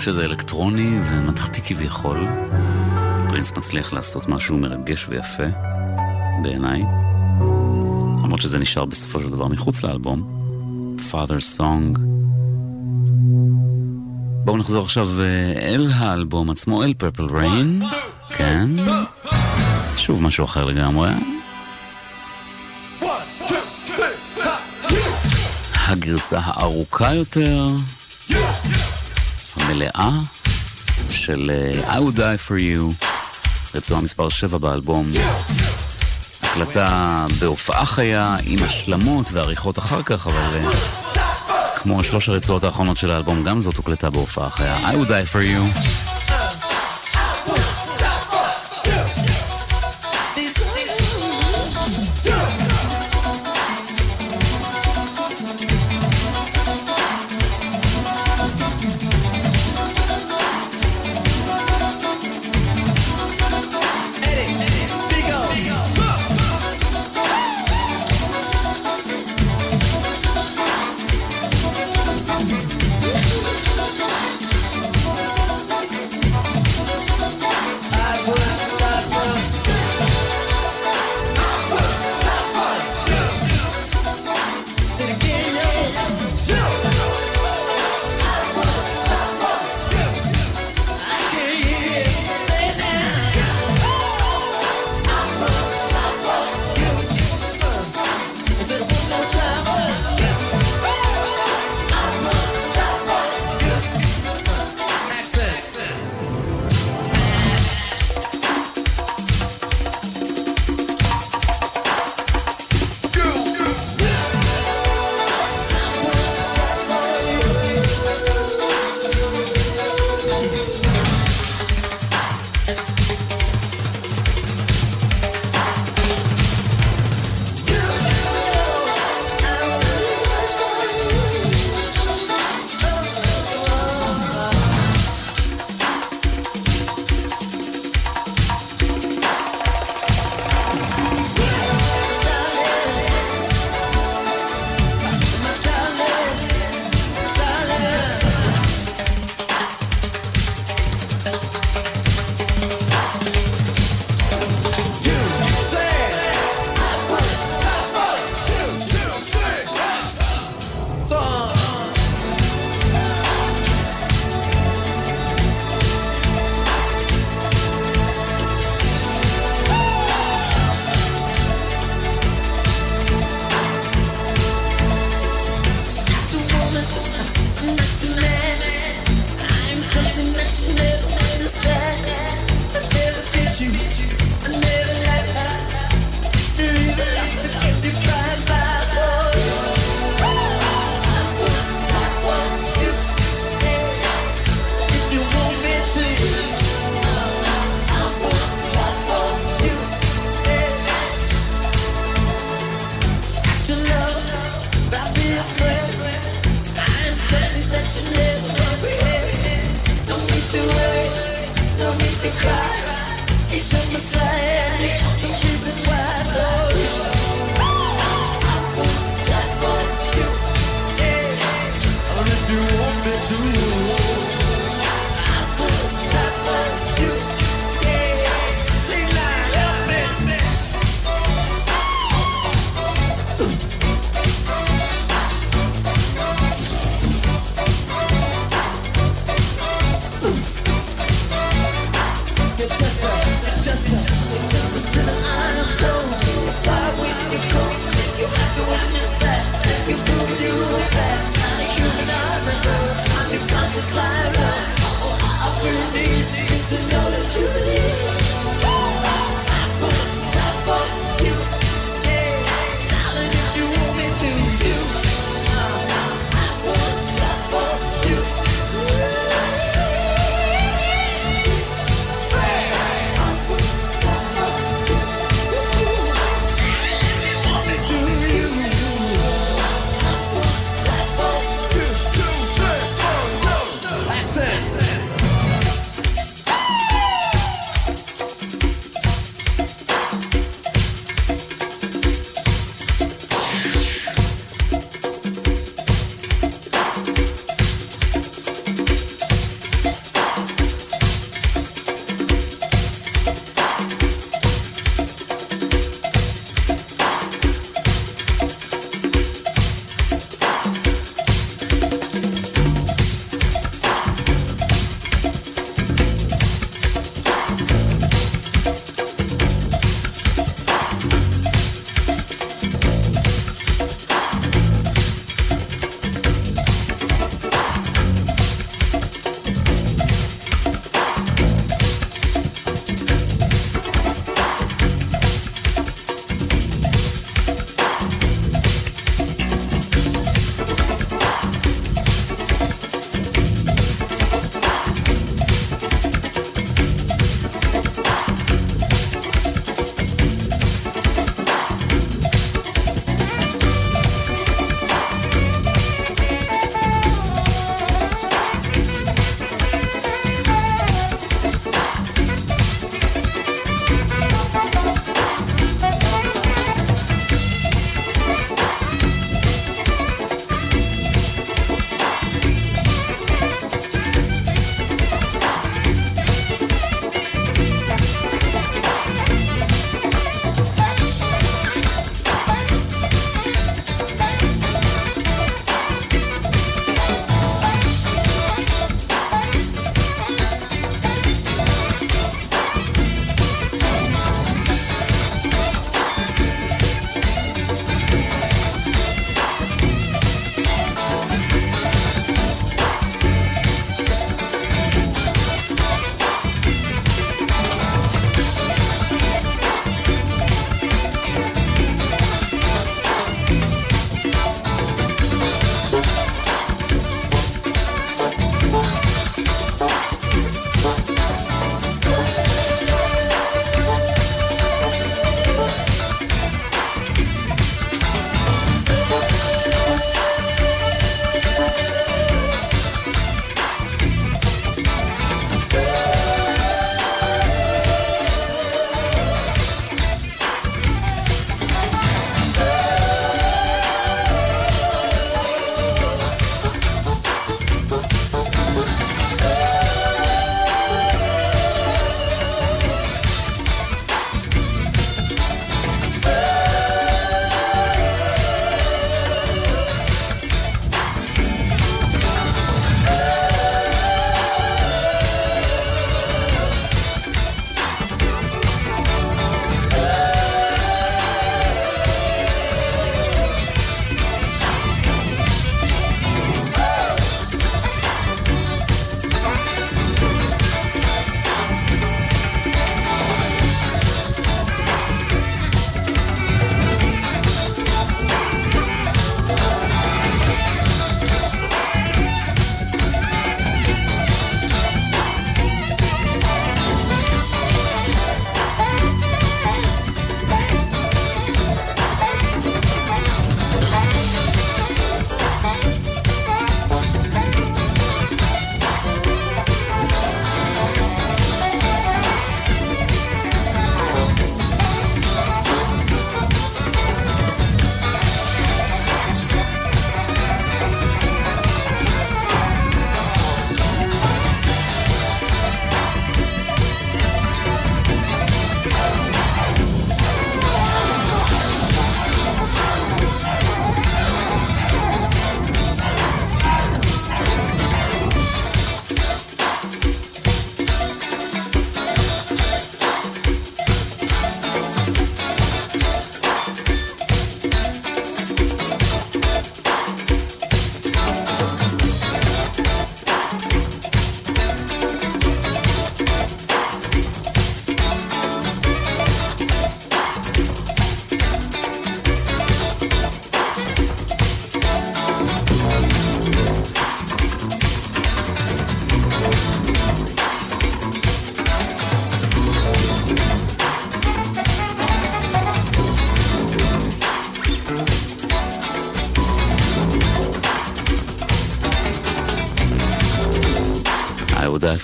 [0.00, 2.26] כשזה אלקטרוני ומתכתי כביכול.
[3.28, 5.42] פרינס מצליח לעשות משהו מרגש ויפה,
[6.42, 6.82] בעיניי.
[8.24, 10.40] למרות שזה נשאר בסופו של דבר מחוץ לאלבום.
[11.10, 11.98] Father's Song.
[14.44, 17.82] בואו נחזור עכשיו אה, אל האלבום עצמו, אל פרפל ריין.
[18.28, 18.68] כן.
[19.96, 21.10] שוב משהו אחר לגמרי.
[25.74, 27.68] הגרסה הארוכה יותר,
[29.70, 30.10] המלאה,
[31.10, 33.06] של אה, I would die for you,
[33.74, 35.06] רצועה מספר 7 באלבום.
[36.42, 40.70] הקלטה בהופעה חיה, עם השלמות ועריכות אחר כך, אבל אה,
[41.76, 44.78] כמו שלוש הרצועות האחרונות של האלבום, גם זאת הוקלטה בהופעה חיה.
[44.78, 46.19] I would die for you.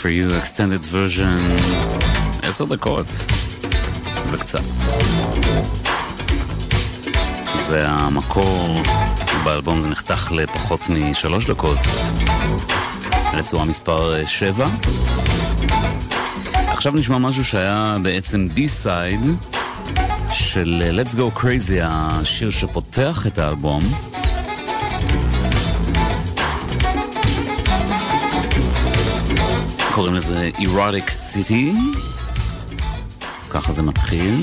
[0.06, 1.62] for You, extended version,
[2.42, 3.06] עשר דקות
[4.30, 4.60] וקצת.
[7.66, 8.82] זה המקור,
[9.44, 11.78] באלבום זה נחתך לפחות משלוש דקות,
[13.36, 14.68] לצורה מספר שבע.
[16.52, 19.20] עכשיו נשמע משהו שהיה בעצם בי-סייד
[20.32, 23.82] של Let's Go Crazy, השיר שפותח את האלבום.
[29.96, 31.74] קוראים לזה Erotic City.
[33.50, 34.40] ככה זה מתחיל.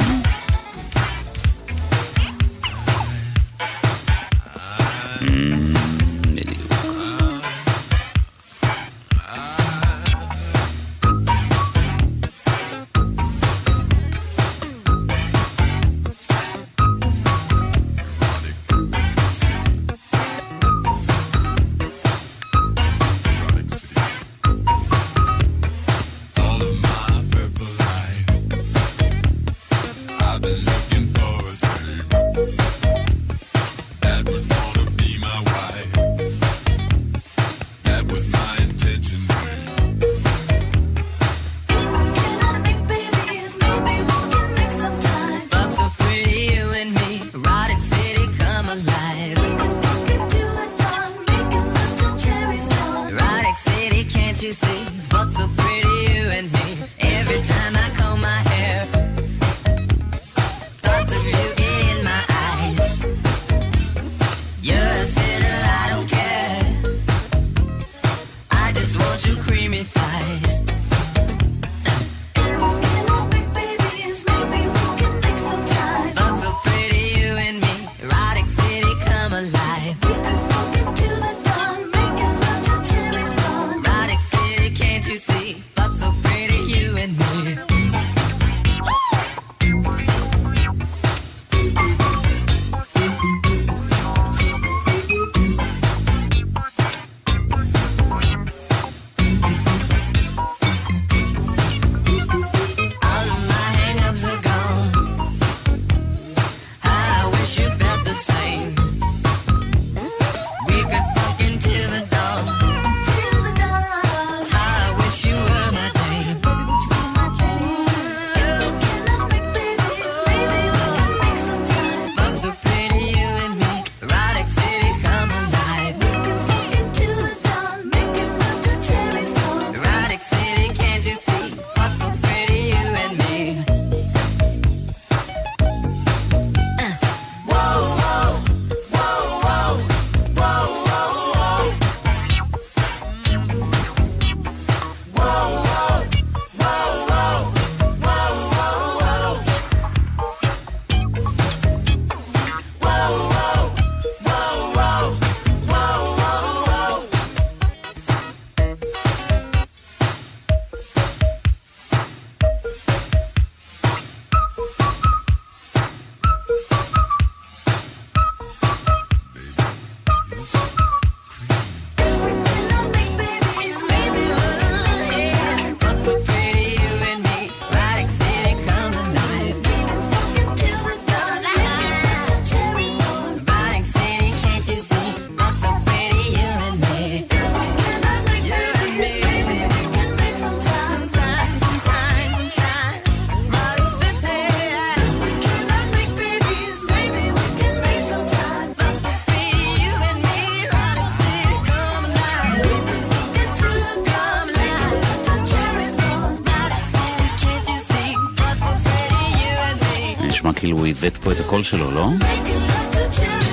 [210.73, 212.09] כאילו הוא עיוות פה את הקול שלו, לא?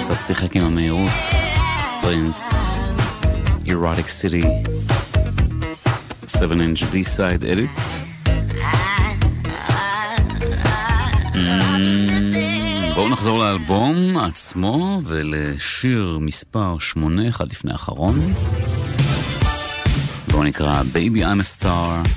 [0.01, 1.11] קצת שיחק עם המהירות.
[2.03, 2.55] פרינס,
[3.67, 4.43] Erotic City,
[6.27, 7.71] 7 inch B-side edit.
[12.95, 18.35] בואו נחזור לאלבום עצמו ולשיר מספר 8, אחד לפני האחרון.
[20.29, 22.09] הוא נקרא Baby I'm a Star,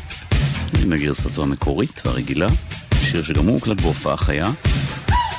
[0.84, 2.48] עם הגרסתו המקורית והרגילה,
[3.02, 4.52] שיר שגם הוא הוקלט בהופעה חיה.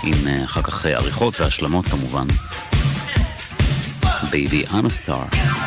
[0.06, 2.26] עם אה, אחר כך אה, עריכות והשלמות כמובן.
[4.30, 5.63] Baby, I'm a star.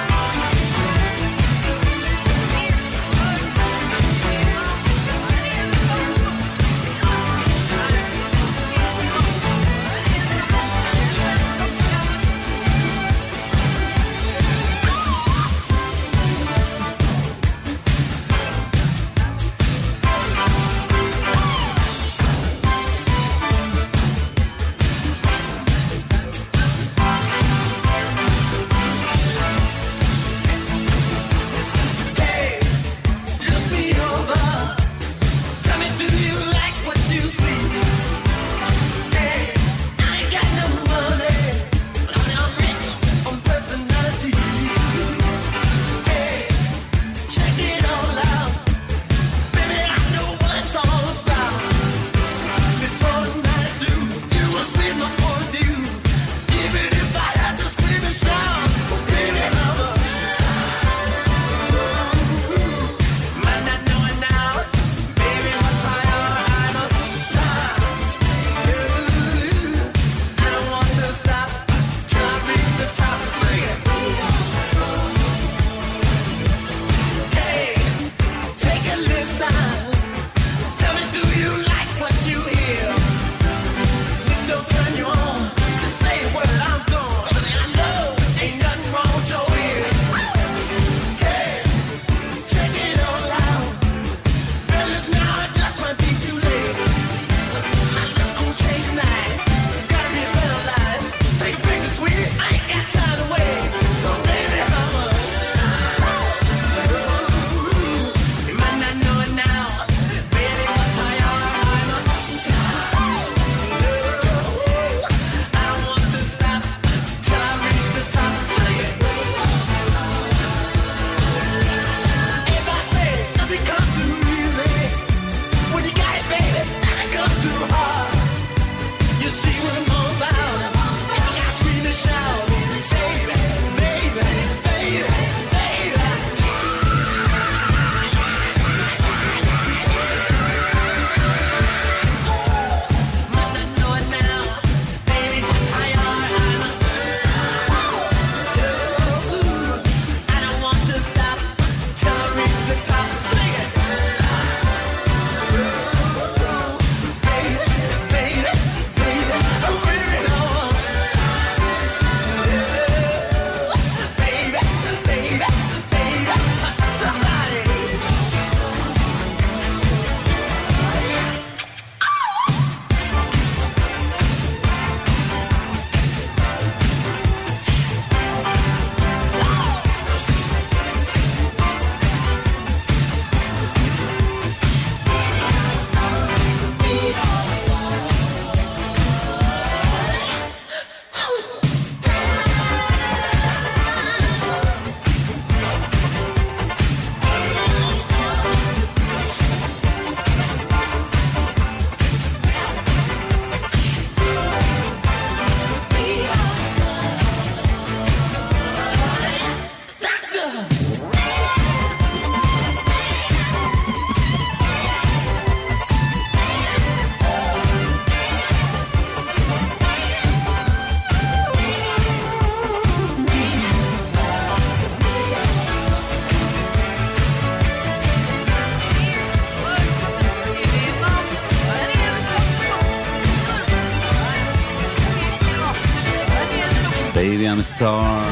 [237.48, 238.28] A Star.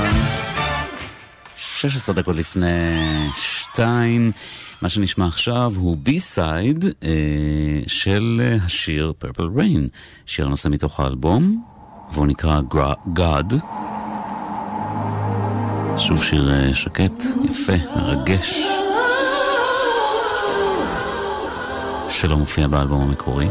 [1.55, 2.67] 16 דקות לפני
[3.35, 4.31] שתיים.
[4.81, 7.09] מה שנשמע עכשיו הוא בי-סייד אה,
[7.87, 9.89] של אה, השיר Purple Rain,
[10.25, 11.63] שיר הנושא מתוך האלבום,
[12.13, 12.61] והוא נקרא
[13.15, 13.55] God.
[15.97, 18.65] שוב שיר אה, שקט, יפה, מרגש,
[22.09, 23.47] שלא מופיע באלבום המקורי.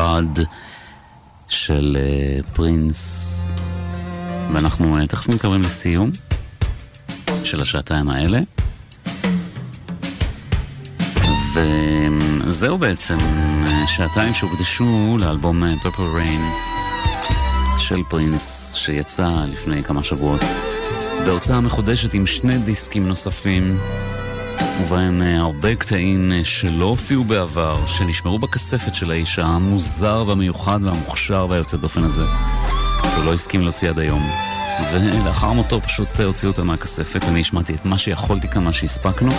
[0.00, 0.40] God
[1.48, 3.52] של אה, פרינס,
[4.52, 6.10] ואנחנו אה, תכף מתקרבים לסיום
[7.44, 8.40] של השעתיים האלה.
[11.54, 13.18] וזהו בעצם,
[13.66, 16.42] אה, שעתיים שהוקדשו לאלבום Purple Rain
[17.78, 20.40] של פרינס, שיצא לפני כמה שבועות,
[21.24, 23.80] בהוצאה מחודשת עם שני דיסקים נוספים,
[24.82, 31.46] ובהם אה, הרבה קטעים אה, שלא הופיעו בעבר, שנשמרו בכספת של האיש המוזר והמיוחד והמוכשר
[31.50, 32.24] והיוצא דופן הזה,
[33.10, 34.30] שהוא לא הסכים להוציא עד היום.
[34.92, 39.30] ולאחר מותו פשוט אה, הוציאו אותה מהכספת, אני השמעתי את מה שיכולתי כאן, מה שהספקנו.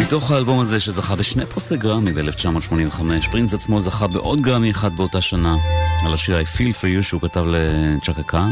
[0.00, 5.20] מתוך האלבום הזה שזכה בשני פרסי גרמי ב-1985, פרינס עצמו זכה בעוד גרמי אחד באותה
[5.20, 5.56] שנה,
[6.06, 8.50] על השיר I Feel For You שהוא כתב לצ'קה קאן.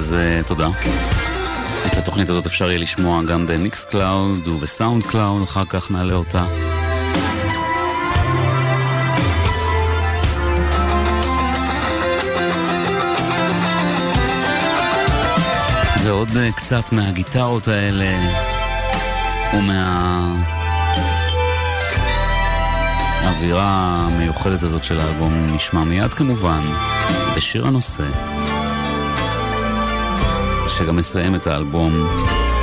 [0.00, 0.68] אז אה, תודה.
[1.86, 6.46] את התוכנית הזאת אפשר יהיה לשמוע גם ב Mixcloud וב SoundCloud, אחר כך נעלה אותה.
[16.04, 18.18] ועוד אה, קצת מהגיטרות האלה
[19.54, 20.34] ומה...
[23.22, 26.60] האווירה המיוחדת הזאת של האלבום נשמע מיד כמובן
[27.36, 28.04] בשיר הנושא
[30.80, 32.08] שגם מסיים את האלבום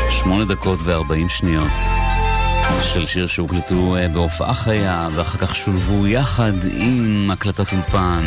[0.10, 1.72] שמונה דקות וארבעים שניות
[2.82, 8.24] של שיר שהוקלטו אה, בהופעה חיה ואחר כך שולבו יחד עם הקלטת אולפן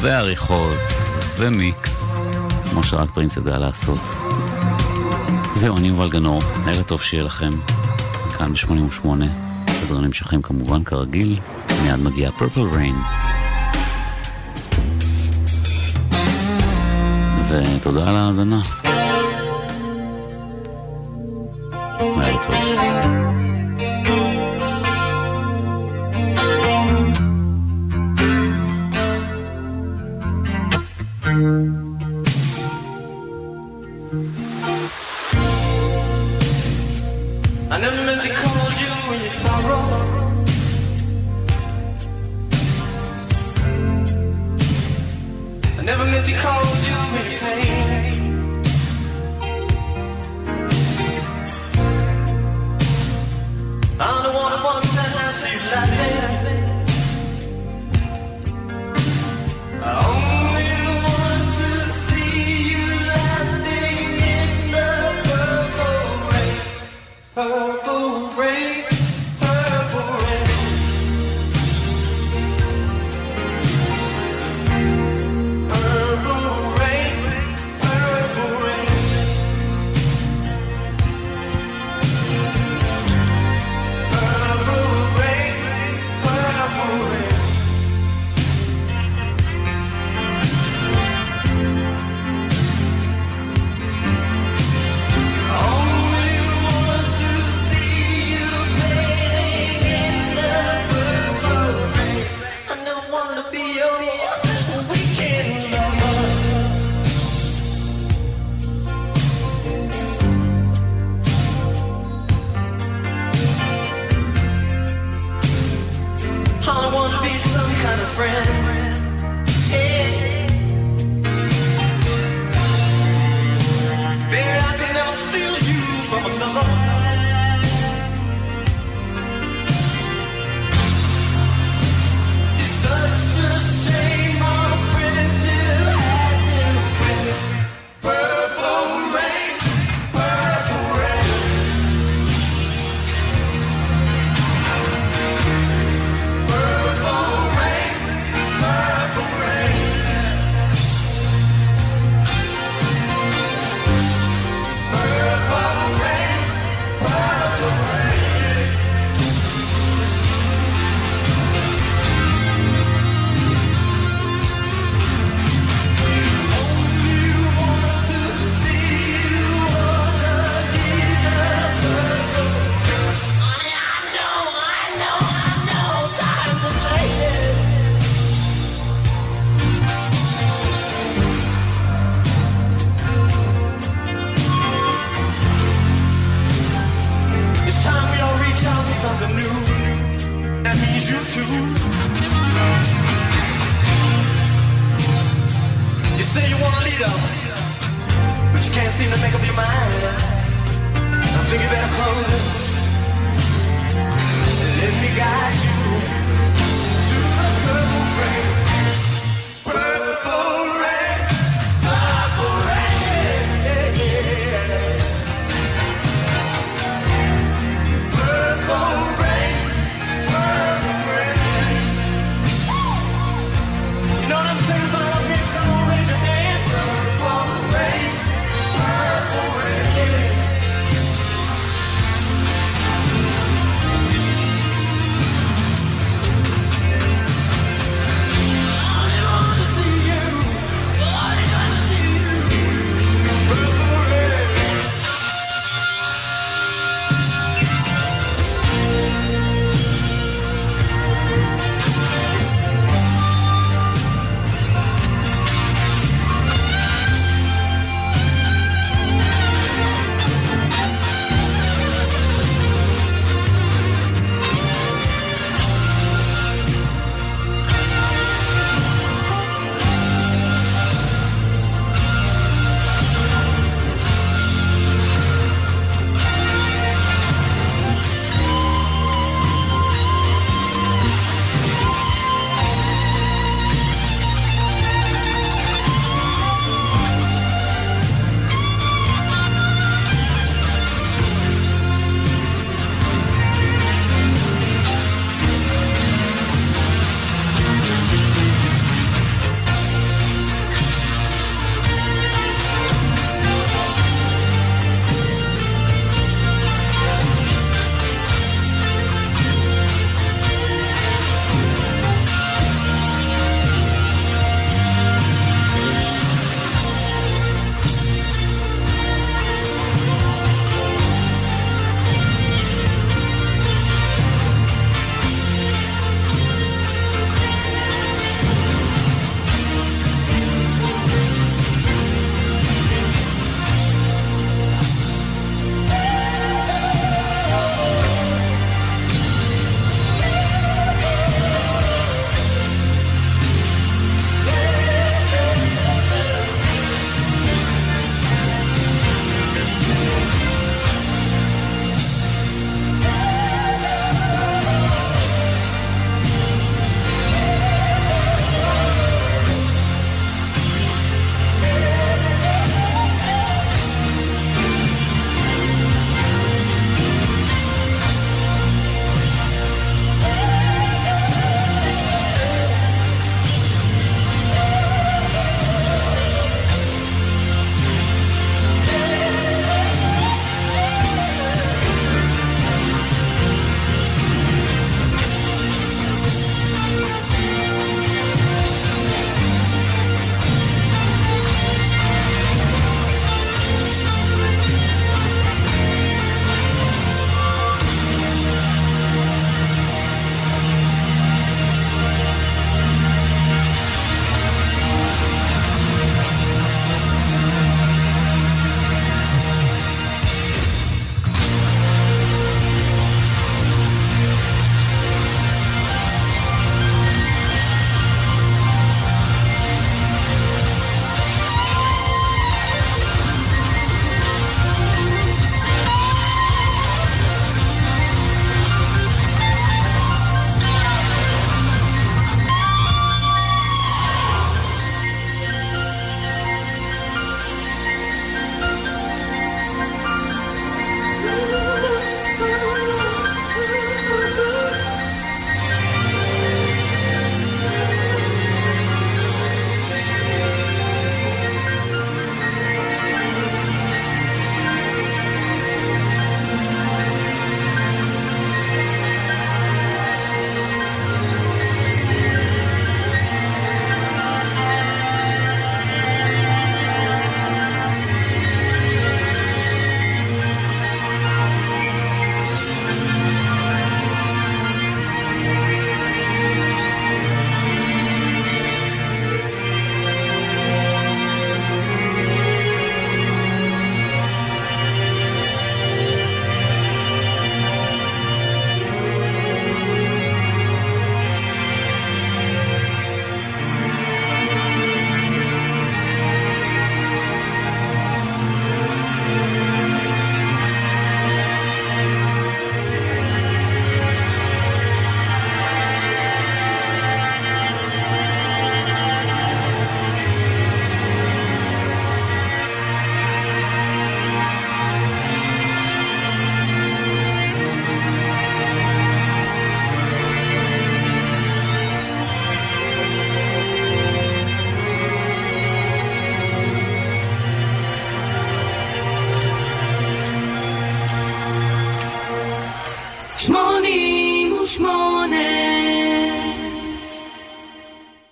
[0.00, 0.80] ועריכות
[1.36, 2.18] ומיקס
[2.70, 4.00] כמו שרק פרינס יודע לעשות.
[5.52, 7.52] זהו, אני יובל גנור, לילה טוב שיהיה לכם
[8.38, 9.06] כאן ב-88
[9.80, 11.38] שדרנים נמשכים כמובן כרגיל
[11.82, 12.96] מיד מגיע פרפל ריין
[17.48, 18.81] ותודה על ההאזנה.
[22.50, 23.02] לילה
[31.24, 31.71] טוב.